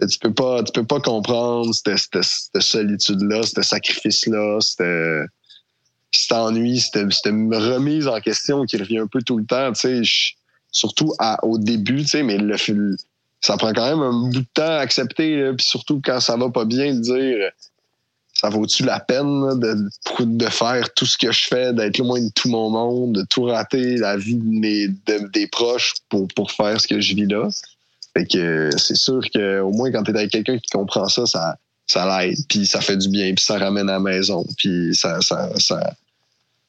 [0.00, 2.22] Tu peux pas, tu peux pas comprendre cette,
[2.60, 9.46] solitude-là, ce sacrifice-là, cet ennui, cette, remise en question qui revient un peu tout le
[9.46, 10.30] temps, tu sais,
[10.70, 12.38] surtout au début, tu sais, mais
[13.40, 16.50] ça prend quand même un bout de temps à accepter, puis surtout quand ça va
[16.50, 17.50] pas bien, de dire
[18.40, 19.88] ça vaut-tu la peine de,
[20.20, 23.44] de faire tout ce que je fais, d'être loin de tout mon monde, de tout
[23.44, 24.88] rater la vie de mes,
[25.32, 27.48] des proches pour, pour faire ce que je vis là?
[28.14, 31.56] Fait que c'est sûr qu'au moins quand tu es avec quelqu'un qui comprend ça, ça,
[31.86, 35.20] ça l'aide, puis ça fait du bien, puis ça ramène à la maison, puis ça,
[35.22, 35.94] ça, ça,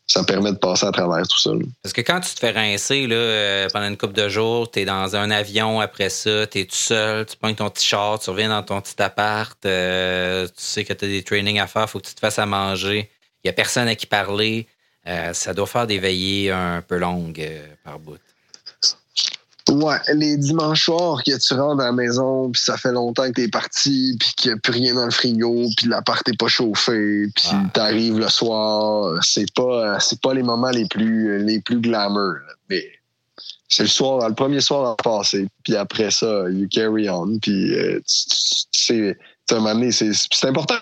[0.07, 1.51] ça permet de passer à travers tout ça.
[1.83, 4.79] Parce que quand tu te fais rincer là, euh, pendant une couple de jours, tu
[4.79, 8.17] es dans un avion après ça, tu es tout seul, tu prends ton petit char,
[8.17, 11.67] tu reviens dans ton petit appart, euh, tu sais que tu as des trainings à
[11.67, 13.09] faire, faut que tu te fasses à manger,
[13.43, 14.67] il n'y a personne à qui parler.
[15.07, 17.49] Euh, ça doit faire des veillées un peu longues
[17.83, 18.19] par bout.
[19.83, 23.33] Ouais, les dimanches soirs que tu rentres à la maison, puis ça fait longtemps que
[23.33, 26.47] t'es parti, puis qu'il n'y a plus rien dans le frigo, puis l'appart n'est pas
[26.47, 31.59] chauffé, puis tu t'arrives le soir, c'est pas c'est pas les moments les plus les
[31.61, 32.35] plus glamour,
[32.69, 32.83] mais
[33.67, 37.75] c'est le soir, le premier soir à passer, puis après ça, you carry on, puis
[37.75, 40.75] euh, tu sais, c'est important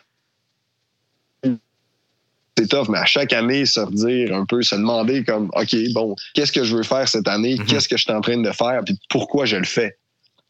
[2.58, 6.16] c'est tough, mais à chaque année, se redire un peu, se demander comme, OK, bon,
[6.34, 7.58] qu'est-ce que je veux faire cette année?
[7.58, 7.66] Mhm.
[7.66, 8.82] Qu'est-ce que je suis en train de faire?
[8.86, 9.98] Puis pourquoi je le fais?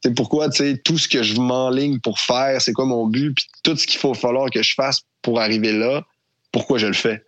[0.03, 3.33] C'est pourquoi, tu sais, tout ce que je m'enligne pour faire, c'est quoi mon but?
[3.33, 6.03] Puis tout ce qu'il faut falloir que je fasse pour arriver là,
[6.51, 7.23] pourquoi je le fais?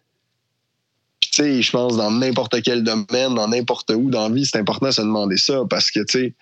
[1.19, 4.57] tu sais, je pense dans n'importe quel domaine, dans n'importe où dans la vie, c'est
[4.57, 6.35] important de se demander ça parce que, tu sais,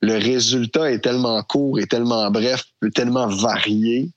[0.00, 4.10] le résultat est tellement court et tellement bref, tellement varié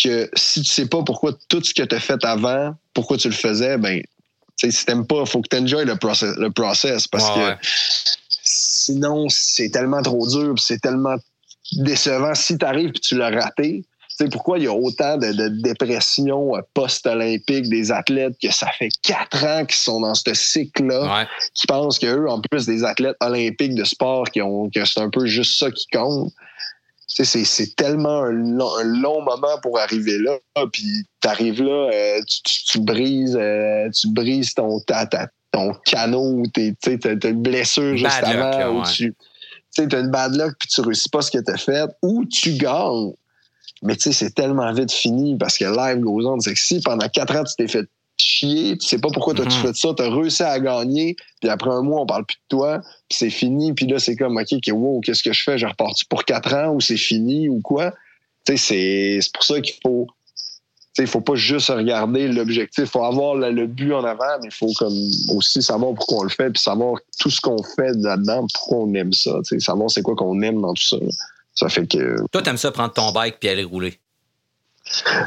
[0.00, 3.28] que si tu sais pas pourquoi tout ce que tu as fait avant, pourquoi tu
[3.28, 4.02] le faisais, ben,
[4.56, 7.56] si t'aimes pas, il faut que tu enjoy le process, le process parce que
[8.42, 11.16] sinon, c'est tellement trop dur, c'est tellement
[11.72, 12.34] décevant.
[12.34, 13.84] Si tu arrives et tu l'as raté,
[14.16, 18.68] tu sais, pourquoi il y a autant de, de dépression post-olympique des athlètes que ça
[18.78, 23.16] fait quatre ans qu'ils sont dans ce cycle-là, qui pensent qu'eux, en plus des athlètes
[23.20, 26.32] olympiques de sport, qui ont, que c'est un peu juste ça qui compte
[27.22, 30.38] c'est tellement un long, moment pour arriver là.
[30.72, 32.20] Puis t'arrives là, euh,
[32.66, 34.80] tu, brises, euh, tu brises ton,
[35.52, 39.14] ton canot, tu as une blessure juste avant, ou tu
[39.78, 42.54] as une bad luck puis tu réussis pas ce que tu as fait, ou tu
[42.54, 43.12] gagnes.
[43.82, 46.40] Mais tu sais, c'est tellement vite fini parce que live goes on.
[46.40, 49.44] C'est que si pendant quatre ans tu t'es fait chier, tu sais pas pourquoi t'as
[49.44, 52.56] mm fait ça, t'as réussi à gagner, puis après un mois, on parle plus de
[52.56, 55.58] toi, puis c'est fini, puis là, c'est comme, OK, wow, qu'est-ce que je fais?
[55.58, 57.92] Je repars pour quatre ans ou c'est fini ou quoi?
[58.46, 60.06] Tu sais, c'est pour ça qu'il faut,
[60.98, 64.54] il faut pas juste regarder l'objectif, il faut avoir le, but en avant, mais il
[64.54, 64.96] faut comme
[65.30, 68.94] aussi savoir pourquoi on le fait, puis savoir tout ce qu'on fait là-dedans, pourquoi on
[68.94, 70.96] aime ça, savoir c'est quoi qu'on aime dans tout ça.
[71.54, 72.16] Ça fait que.
[72.32, 73.98] Toi, t'aimes ça prendre ton bike puis aller rouler?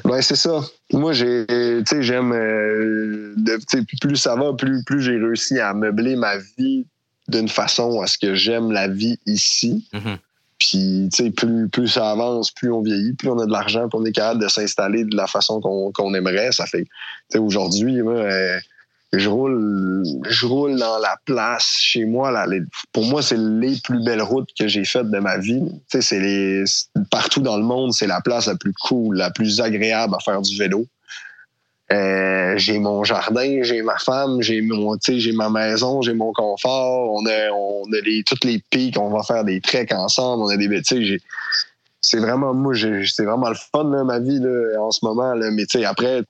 [0.03, 0.61] Ben, c'est ça.
[0.93, 3.35] Moi, j'ai, tu sais, j'aime, euh,
[3.99, 6.85] plus ça va, plus, plus j'ai réussi à meubler ma vie
[7.27, 9.87] d'une façon à ce que j'aime la vie ici.
[9.93, 10.17] Mm-hmm.
[10.59, 13.89] Puis, tu sais, plus, plus ça avance, plus on vieillit, plus on a de l'argent,
[13.89, 16.51] plus on est capable de s'installer de la façon qu'on, aimerait.
[16.51, 16.89] Ça fait, tu
[17.29, 18.23] sais, aujourd'hui, moi,
[19.13, 22.31] je roule, je roule dans la place chez moi.
[22.31, 22.45] Là,
[22.91, 25.63] pour moi, c'est les plus belles routes que j'ai faites de ma vie.
[25.87, 26.65] C'est les,
[27.09, 30.41] partout dans le monde, c'est la place la plus cool, la plus agréable à faire
[30.41, 30.85] du vélo.
[31.89, 37.13] Euh, j'ai mon jardin, j'ai ma femme, j'ai mon, j'ai ma maison, j'ai mon confort.
[37.13, 40.43] On a, on a les, toutes les pics, on va faire des treks ensemble.
[40.43, 41.21] On a des, tu
[42.01, 45.33] c'est vraiment moi, c'est vraiment le fun ma vie là, en ce moment.
[45.33, 45.49] Là.
[45.51, 46.23] Mais après,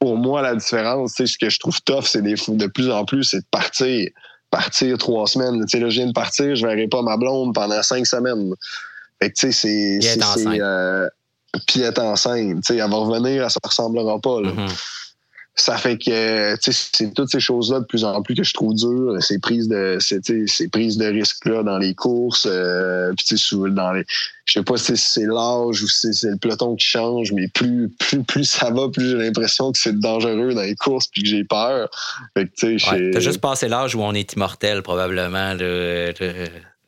[0.00, 3.40] pour moi, la différence, ce que je trouve tough, c'est de plus en plus, c'est
[3.40, 4.08] de partir.
[4.50, 5.60] partir trois semaines.
[5.66, 8.54] Tu sais, là, je viens de partir, je verrai pas ma blonde pendant cinq semaines.
[9.20, 9.98] Fait que, tu sais, c'est.
[10.00, 11.08] Puis c'est, euh,
[11.76, 12.56] est enceinte.
[12.64, 14.40] Tu sais, elle va revenir, elle se ressemblera pas.
[14.40, 14.52] Là.
[14.52, 14.68] Mhm.
[15.54, 18.54] Ça fait que, tu sais, c'est toutes ces choses-là de plus en plus que je
[18.54, 23.38] trouve dures, ces prises de, ces, prises de risques-là dans les courses, euh, puis tu
[23.38, 24.04] sais, dans les,
[24.48, 27.90] je sais pas si c'est l'âge ou si c'est le peloton qui change, mais plus,
[27.98, 31.28] plus, plus ça va, plus j'ai l'impression que c'est dangereux dans les courses puis que
[31.28, 31.90] j'ai peur.
[32.34, 35.52] Fait que, tu sais, Ouais, T'as juste passé l'âge où on est immortel, probablement.
[35.54, 36.12] Le-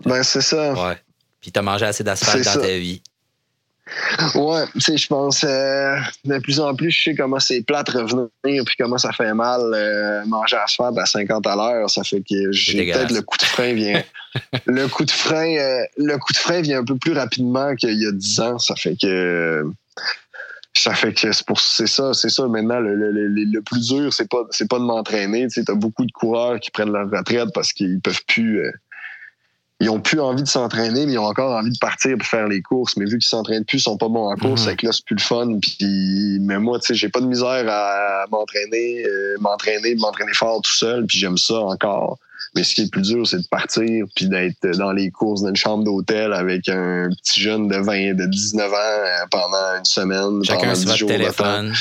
[0.06, 0.72] ben, c'est ça.
[0.72, 0.96] Ouais.
[1.42, 2.60] Puis t'as mangé assez d'asphalte dans ça.
[2.60, 3.02] ta vie.
[4.35, 7.88] Ouais, tu sais, je pense euh, de plus en plus, je sais comment c'est plate
[7.88, 11.90] revenir, puis comment ça fait mal euh, manger asphalte à 50 à l'heure.
[11.90, 14.03] Ça fait que j'ai peut-être le coup de frein vient.
[14.66, 18.00] le coup de frein, euh, le coup de frein vient un peu plus rapidement qu'il
[18.00, 18.59] y a 10 ans.
[18.59, 19.64] Ça fait que
[20.72, 22.46] ça fait que c'est pour c'est ça, c'est ça.
[22.46, 25.44] Maintenant, le, le, le, le plus dur, c'est pas c'est pas de m'entraîner.
[25.48, 28.72] Tu sais, t'as beaucoup de coureurs qui prennent leur retraite parce qu'ils peuvent plus.
[29.80, 32.46] Ils ont plus envie de s'entraîner, mais ils ont encore envie de partir pour faire
[32.46, 32.96] les courses.
[32.98, 35.04] Mais vu qu'ils s'entraînent plus, ils sont pas bons en course, c'est que là, c'est
[35.04, 35.58] plus le fun.
[35.60, 40.60] Puis, mais moi, tu sais, j'ai pas de misère à m'entraîner, euh, m'entraîner, m'entraîner fort
[40.60, 42.18] tout seul, puis j'aime ça encore.
[42.54, 45.44] Mais ce qui est le plus dur, c'est de partir, puis d'être dans les courses
[45.44, 50.44] d'une chambre d'hôtel avec un petit jeune de 20, de 19 ans pendant une semaine.
[50.44, 51.20] Chacun sur 10 votre jours de temps.
[51.20, 51.74] téléphone.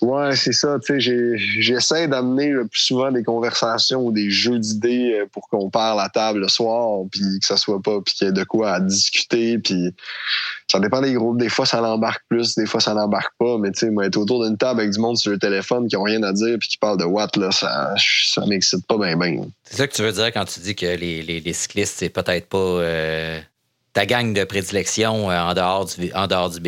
[0.00, 0.78] Ouais, c'est ça.
[0.98, 6.00] J'essaie d'amener le plus souvent des conversations ou des jeux d'idées euh, pour qu'on parle
[6.00, 8.80] à table le soir, puis que ça soit pas, puis qu'il y ait de quoi
[8.80, 9.94] discuter, puis
[10.66, 11.38] ça dépend des groupes.
[11.38, 13.58] Des fois, ça l'embarque plus, des fois, ça l'embarque pas.
[13.58, 15.96] Mais tu sais, moi, être autour d'une table avec du monde sur le téléphone qui
[15.96, 19.16] ont rien à dire puis qui parle de what là, ça, ça m'excite pas bien.
[19.64, 22.08] C'est ça que tu veux dire quand tu dis que les, les, les cyclistes, c'est
[22.08, 23.40] peut-être pas euh,
[23.92, 26.60] ta gang de prédilection euh, en dehors du, en du.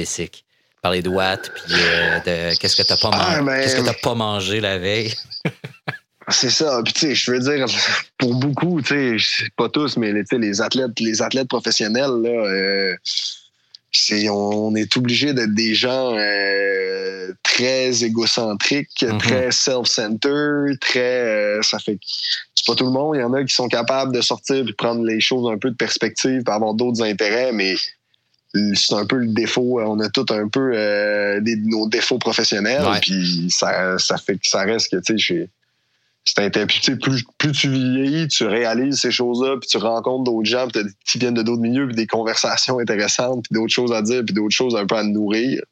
[0.82, 2.18] Parler de watts, puis euh,
[2.50, 5.14] de qu'est-ce que t'as pas, Ah, man- ben- qu'est-ce que t'as pas mangé la veille.
[6.28, 6.80] C'est ça.
[6.84, 7.66] Puis tu sais, je veux dire,
[8.18, 12.30] pour beaucoup, tu sais, pas tous, mais tu sais, les athlètes, les athlètes professionnels, là,
[12.30, 12.96] euh,
[14.30, 19.18] on est obligé d'être des gens euh, très égocentriques, Mhm.
[19.18, 21.00] très self-centered, très.
[21.00, 21.98] euh, ça fait
[22.54, 23.16] c'est pas tout le monde.
[23.16, 25.58] Il y en a qui sont capables de sortir et de prendre les choses un
[25.58, 27.74] peu de perspective, puis avoir d'autres intérêts, mais
[28.54, 29.80] c'est un peu le défaut.
[29.80, 34.46] On a tous un peu euh, des, nos défauts professionnels, puis ça, ça fait que
[34.46, 35.48] ça reste que, tu sais,
[36.24, 40.68] c'est plus, plus tu vieillis, tu réalises ces choses-là, puis tu rencontres d'autres gens
[41.04, 44.34] qui viennent de d'autres milieux, puis des conversations intéressantes, puis d'autres choses à dire, puis
[44.34, 45.62] d'autres choses un peu à nourrir,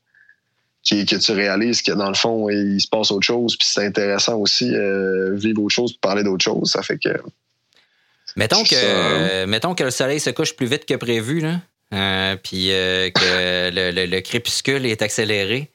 [0.82, 3.86] qui, que tu réalises que dans le fond, il se passe autre chose, puis c'est
[3.86, 6.70] intéressant aussi euh, vivre autre chose, puis parler d'autre chose.
[6.70, 7.10] Ça fait que
[8.36, 11.60] Mettons que, ça, euh, mettons que le soleil se couche plus vite que prévu, là,
[11.92, 15.70] euh, puis euh, que le, le- le crépuscule est accéléré.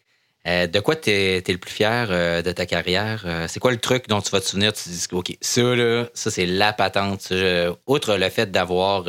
[0.47, 3.25] Euh, de quoi tu es, le plus fier euh, de ta carrière?
[3.47, 4.73] C'est quoi le truc dont tu vas te souvenir?
[4.73, 7.33] Tu te dis, OK, ça, là, ça, c'est la patente.
[7.87, 9.05] Outre le fait d'avoir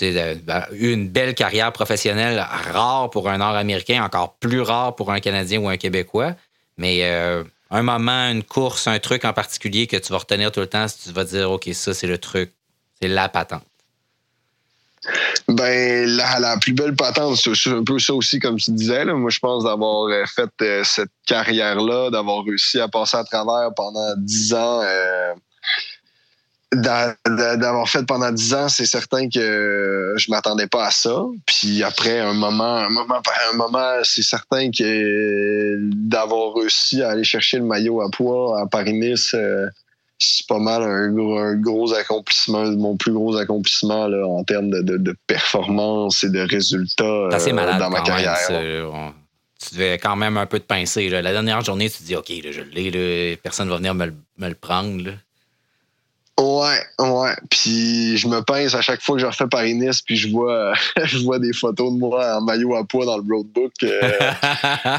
[0.00, 2.38] ben, eu une belle carrière professionnelle,
[2.72, 6.34] rare pour un Nord-Américain, encore plus rare pour un Canadien ou un Québécois,
[6.78, 7.02] mais
[7.70, 10.88] un moment, une course, un truc en particulier que tu vas retenir tout le temps,
[10.88, 12.52] si tu vas dire, OK, ça, c'est le truc,
[13.00, 13.64] c'est la patente.
[15.48, 19.04] Ben, la, plus belle patente, c'est un peu ça aussi, comme tu disais.
[19.04, 19.14] Là.
[19.14, 23.70] Moi, je pense d'avoir euh, fait euh, cette carrière-là, d'avoir réussi à passer à travers
[23.74, 24.80] pendant dix ans.
[24.82, 25.34] euh,
[26.72, 31.24] d'a- d'a- d'avoir fait pendant dix ans, c'est certain que je m'attendais pas à ça.
[31.46, 33.20] Puis après, un moment, un moment,
[33.52, 38.66] un moment, c'est certain que d'avoir réussi à aller chercher le maillot à poids à
[38.66, 39.34] Paris-Nice,
[40.22, 44.70] c'est pas mal un gros, un gros accomplissement, mon plus gros accomplissement là, en termes
[44.70, 48.36] de, de- de performance et de résultats assez euh, malade dans ma même, carrière.
[48.92, 49.12] On-
[49.64, 51.08] tu devais quand même un peu te pincer.
[51.08, 51.22] là.
[51.22, 54.06] La dernière journée, tu te dis, OK, là, je l'ai, là, personne va venir me,
[54.06, 55.04] le- me le prendre.
[55.04, 55.12] là.
[56.40, 57.34] Ouais, ouais.
[57.50, 60.72] Puis je me pince à chaque fois que je refais Paris-Nice, puis je vois,
[61.04, 63.72] je vois des photos de moi en maillot à poids dans le roadbook.
[63.84, 64.18] euh,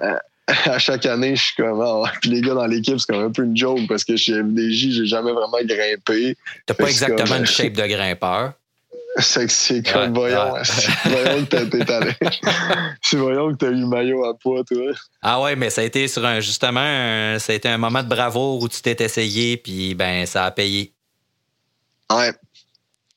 [0.66, 1.80] à chaque année, je suis comme.
[1.80, 2.10] ah.
[2.20, 4.90] Puis les gars dans l'équipe, c'est comme un peu une joke parce que chez MDJ,
[4.92, 6.36] j'ai jamais vraiment grimpé.
[6.66, 8.52] T'as pas exactement comme- une shape de grimpeur.
[9.18, 10.60] C'est que c'est comme, Ouais, voyons, ouais.
[10.64, 12.12] c'est- voyons que t'as t'es allé.
[13.02, 14.92] C'est voyons que t'as eu le maillot à poids, toi.
[15.20, 18.04] Ah ouais, mais ça a été sur un, justement, un- ça a été un moment
[18.04, 20.92] de bravoure où tu t'es essayé, puis ben, ça a payé.
[22.12, 22.32] Ouais.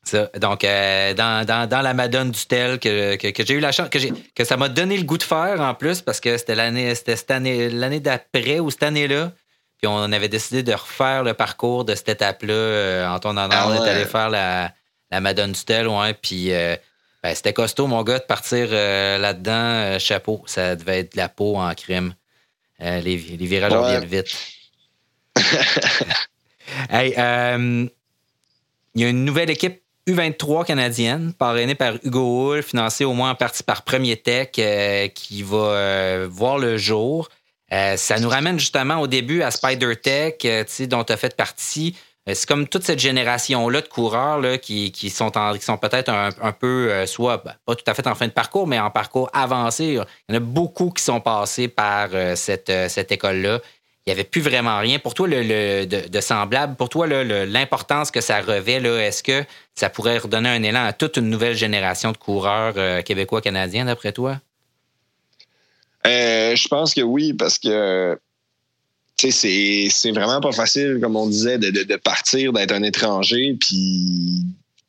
[0.03, 0.29] Ça.
[0.37, 3.71] Donc, euh, dans, dans, dans la Madone du Tel, que, que, que j'ai eu la
[3.71, 3.99] chance, que,
[4.35, 7.31] que ça m'a donné le goût de faire en plus, parce que c'était l'année, cette
[7.31, 9.31] année, l'année d'après ou cette année-là.
[9.77, 12.53] Puis on avait décidé de refaire le parcours de cette étape-là.
[12.53, 14.73] Euh, Antoine Honor Ah on est allé faire la,
[15.09, 16.13] la Madone du Tel, ouais.
[16.13, 16.75] Puis euh,
[17.21, 19.97] ben, c'était costaud, mon gars, de partir là-dedans.
[19.99, 20.43] chapeau.
[20.47, 22.13] Ça devait être de la peau en crime.
[22.79, 23.77] Les, les virages Ouais.
[23.95, 24.35] reviennent vite.
[26.89, 33.13] Hey, il y a une nouvelle équipe U23 canadienne, parrainée par Hugo Hull, financée au
[33.13, 37.29] moins en partie par Premier Tech, euh, qui va euh, voir le jour.
[37.69, 40.35] ça nous ramène justement au début à Spider Tech,
[40.87, 41.95] dont tu as fait partie.
[42.25, 47.37] C'est comme toute cette génération-là de coureurs là, qui, sont, sont peut-être un, peu, soit
[47.37, 49.83] ben, pas tout à fait en fin de parcours, mais en parcours avancé.
[49.85, 53.59] Il y en a beaucoup qui sont passés par cette, cette école-là
[54.05, 54.99] il n'y avait plus vraiment rien.
[54.99, 59.45] Pour toi, le, de, semblable, pour toi, l'importance que ça revêt, est-ce que
[59.75, 63.85] ça pourrait redonner un élan à toute une nouvelle génération de coureurs euh, québécois, canadiens,
[63.85, 64.41] d'après toi?
[66.05, 68.19] Euh, je pense que oui, parce que
[69.17, 74.41] c'est vraiment pas facile, comme on disait, de, partir, d'être un étranger, puis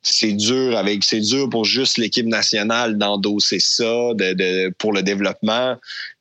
[0.02, 5.76] c'est dur avec c'est dur pour juste l'équipe nationale d'endosser ça de, pour le développement.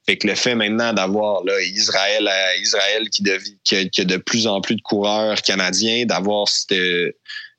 [0.05, 2.29] Fait que le fait maintenant d'avoir là, Israël,
[2.61, 3.23] Israël qui,
[3.63, 6.75] qui, a, de plus en plus de coureurs canadiens, d'avoir cette,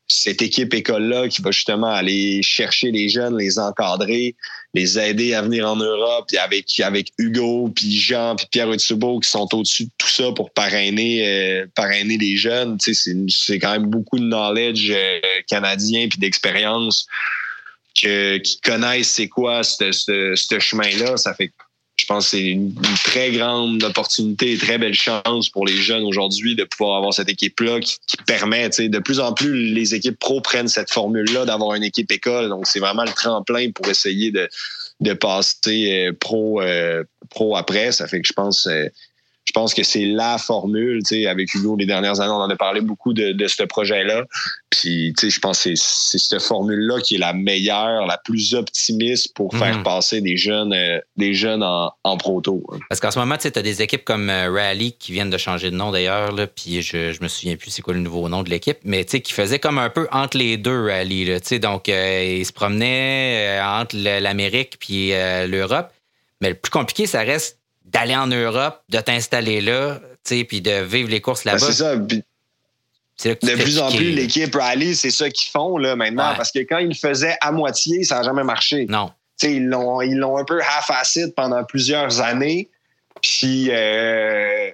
[0.07, 4.37] cette équipe école-là qui va justement aller chercher les jeunes, les encadrer,
[4.75, 9.21] les aider à venir en Europe, puis avec, avec Hugo, puis Jean, puis Pierre Utsubo
[9.21, 12.77] qui sont au-dessus de tout ça pour parrainer, euh, parrainer les jeunes.
[12.81, 17.07] C'est quand même beaucoup de knowledge euh, canadien puis d'expérience
[17.95, 21.17] qui connaissent c'est quoi ce, ce chemin-là.
[21.17, 21.53] Ça fait
[21.97, 22.75] je pense que c'est une,
[23.05, 27.29] très grande opportunité et très belle chance pour les jeunes aujourd'hui de pouvoir avoir cette
[27.29, 31.85] équipe-là qui, permet, de plus en plus, les équipes pro prennent cette formule-là d'avoir une
[31.85, 32.49] équipe école.
[32.49, 34.49] Donc, c'est vraiment le tremplin pour essayer de,
[35.01, 37.93] de passer euh, pro, euh, pro après.
[37.93, 38.89] Ça fait que je pense euh,
[39.45, 41.03] je pense que c'est la formule.
[41.29, 44.25] Avec Hugo, les dernières années, on en a parlé beaucoup de, de ce projet-là.
[44.71, 49.55] Puis, je pense que c'est cette formule-là qui est la meilleure, la plus optimiste pour
[49.57, 49.83] faire mhm.
[49.83, 52.65] passer des jeunes, euh, des jeunes en, en proto.
[52.73, 52.79] Hein.
[52.89, 55.71] Parce qu'en ce moment, tu as des équipes comme euh, Rally qui viennent de changer
[55.71, 56.35] de nom d'ailleurs.
[56.55, 59.33] Puis, je, je me souviens plus c'est quoi le nouveau nom de l'équipe, mais qui
[59.33, 61.27] faisait comme un peu entre les deux Rally.
[61.27, 65.11] Là, donc, euh, ils se promenaient entre l'Amérique puis
[65.47, 65.91] l'Europe.
[66.41, 71.11] Mais le plus compliqué, ça reste d'aller en Europe, de t'installer là, puis de vivre
[71.11, 71.59] les courses là-bas.
[71.59, 71.67] Ben,
[73.17, 73.47] c'est ça.
[73.57, 76.35] de plus en plus, l'équipe Rally, c'est ça qu'ils font là, maintenant.
[76.37, 78.87] Parce que quand ils le faisaient à moitié, ça n'a jamais marché.
[78.89, 79.13] Non.
[79.43, 82.69] ils l'ont, ils l'ont un peu half-assed pendant plusieurs années.
[83.23, 84.71] Puis euh,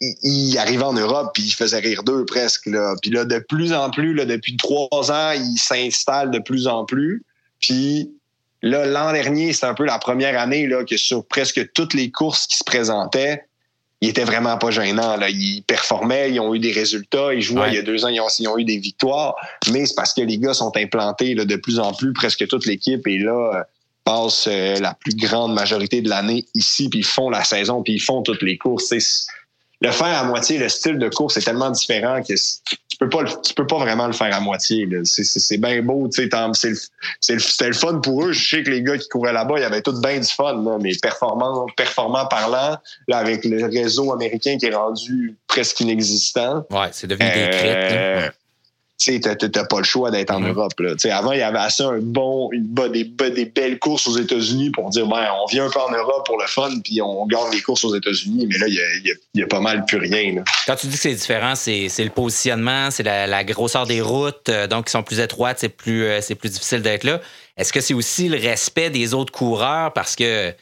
[0.00, 2.66] ils, arrivaient en Europe, puis ils faisaient rire d'eux presque.
[2.66, 2.94] Là.
[3.00, 6.84] Puis là, de plus en plus, là, depuis trois ans, ils s'installent de plus en
[6.84, 7.24] plus.
[7.60, 8.10] Puis
[8.66, 12.10] Là, l'an dernier, c'était un peu la première année là, que sur presque toutes les
[12.10, 13.44] courses qui se présentaient,
[14.00, 15.16] il était vraiment pas gênant.
[15.16, 15.28] Là.
[15.30, 18.48] Ils performaient, ils ont eu des résultats, ils jouaient il y a deux ans, ils
[18.48, 19.34] ont, eu des victoires,
[19.72, 22.66] mais c'est parce que les gars sont implantés là, de plus en plus, presque toute
[22.66, 23.66] l'équipe est là
[24.06, 27.94] passe euh, la plus grande majorité de l'année ici, puis ils font la saison, puis
[27.94, 28.94] ils font toutes les courses.
[29.80, 33.24] Le faire à moitié, le style de course est tellement différent que tu peux pas
[33.24, 34.88] tu peux pas vraiment le faire à moitié.
[35.04, 36.74] C'est bien beau, tu sais,
[37.20, 38.32] c'était le fun pour eux.
[38.32, 40.62] Je sais que les gars qui couraient là-bas, il y avait tout bien du fun,
[40.62, 46.64] là, mais performant, performant parlant, là, avec le réseau américain qui est rendu presque inexistant.
[46.70, 48.28] Ouais, c'est devenu des euh,
[48.98, 50.40] tu n'as pas le choix d'être en.
[50.40, 50.78] Europe.
[50.78, 50.94] Là.
[51.16, 55.06] Avant, il y avait assez un bon, des, des, belles courses aux États-Unis pour dire
[55.06, 57.84] ben, on vient un peu en Europe pour le fun, puis on gagne les courses
[57.84, 58.46] aux États-Unis.
[58.48, 60.42] Mais là, il y a, pas mal plus rien.
[60.66, 64.66] Quand tu dis que c'est différent, c'est le positionnement, c'est la, grosseur des routes, euh,
[64.66, 67.20] donc qui sont plus étroites, c'est plus, euh, plus difficile d'être là.
[67.56, 69.92] Est-ce que c'est aussi le respect des autres coureurs?
[69.92, 70.52] Parce que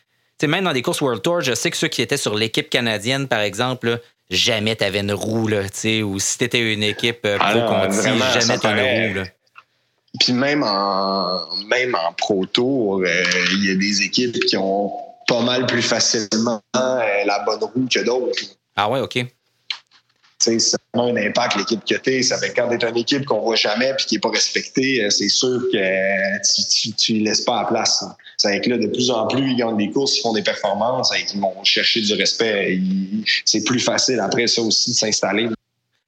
[0.47, 3.29] même dans des courses World Tour, je sais que ceux qui étaient sur l'équipe canadienne,
[3.29, 5.63] par exemple, jamais tu avais une roue, là,
[6.05, 9.15] ou si tu étais une équipe euh, pro ah jamais tu une roue.
[9.15, 9.25] Là.
[10.21, 14.93] Puis même en, même en Pro Tour, euh, il y a des équipes qui ont
[15.27, 18.39] pas mal plus facilement euh, la bonne roue que d'autres.
[18.77, 19.25] Ah ouais, OK
[20.59, 23.57] ça a un impact, l'équipe que tu Ça fait quand tu une équipe qu'on voit
[23.57, 27.69] jamais et qui n'est pas respectée, euh, c'est sûr que tu ne laisses pas la
[27.69, 28.05] place.
[28.37, 30.43] Ça fait que là, de plus en plus, ils gagnent des courses, ils font des
[30.43, 32.79] performances, ils vont chercher du respect.
[33.45, 35.49] C'est plus facile après ça aussi de s'installer.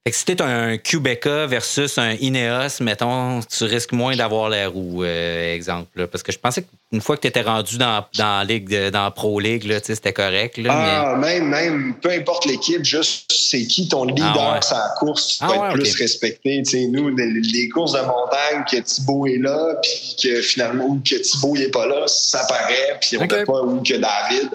[0.06, 4.68] Fait que si t'es un Québécois versus un Ineos, mettons, tu risques moins d'avoir la
[4.68, 6.06] roue, euh, exemple.
[6.06, 9.40] Parce que je pensais qu'une fois que tu étais rendu dans, dans, Ligue, dans Pro
[9.40, 10.60] League, c'était correct.
[10.68, 15.44] ah, même, même, peu importe l'équipe, juste c'est qui ton leader ah, sa course, tu
[15.44, 16.62] ah, être plus respecté.
[16.88, 21.56] nous, les, courses de montagne, que Thibaut est là, puis que finalement, ou que Thibaut
[21.56, 24.50] n'est pas là, ça paraît, puis on n'a pas, ou que David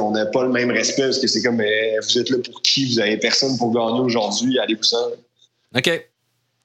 [0.00, 2.92] on n'a pas le même respect parce que c'est comme vous êtes là pour qui?
[2.92, 5.10] Vous avez personne pour gagner aujourd'hui, allez-vous-en.
[5.76, 6.08] OK.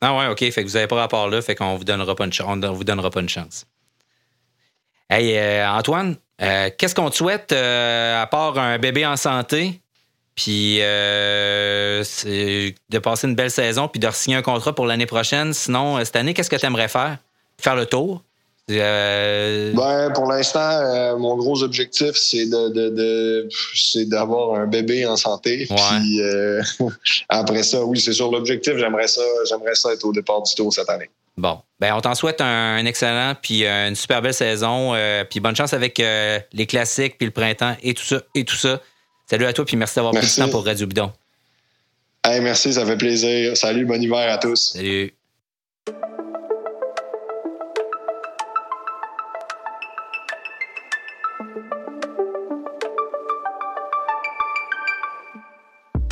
[0.02, 0.40] Ah ouais, OK.
[0.40, 2.48] Fait que vous n'avez pas rapport là, fait qu'on vous donnera pas une chance.
[2.64, 3.66] On vous donnera pas une chance.
[5.10, 9.82] Hey, euh, Antoine, euh, qu'est-ce qu'on te souhaite euh, à part un bébé en santé?
[10.34, 12.04] puis de
[13.00, 15.54] passer une belle saison, puis de signer un contrat pour l'année prochaine?
[15.54, 17.18] Sinon, cette année, qu'est-ce que tu aimerais faire?
[17.60, 18.24] Faire le tour?
[18.70, 19.74] Euh...
[19.74, 25.06] Ben, pour l'instant, euh, mon gros objectif, c'est de, de, de c'est d'avoir un bébé
[25.06, 25.68] en santé.
[25.68, 26.62] Puis euh,
[27.30, 28.78] après ça, oui, c'est sur l'objectif.
[28.78, 31.10] J'aimerais ça, j'aimerais ça être au départ du tour cette année.
[31.38, 34.94] Bon, ben on t'en souhaite un, excellent puis une super belle saison.
[35.30, 38.80] puis bonne chance avec les classiques puis le printemps et tout ça et tout ça.
[39.30, 41.12] Salut à toi puis merci d'avoir pris le temps pour Radio Bidon.
[42.24, 43.58] Hey, merci, ça fait plaisir.
[43.58, 44.74] Salut, bon hiver à tous.
[44.74, 45.14] Salut.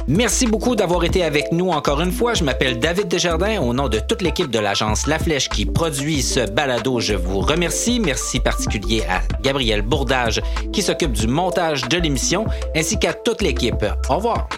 [0.10, 2.34] Merci beaucoup d'avoir été avec nous encore une fois.
[2.34, 3.62] Je m'appelle David Desjardins.
[3.62, 7.42] Au nom de toute l'équipe de l'agence La Flèche qui produit ce balado, je vous
[7.42, 8.00] remercie.
[8.00, 10.42] Merci particulier à Gabriel Bourdage
[10.74, 13.86] qui s'occupe du montage de l'émission ainsi qu'à toute l'équipe.
[14.10, 14.50] Au revoir.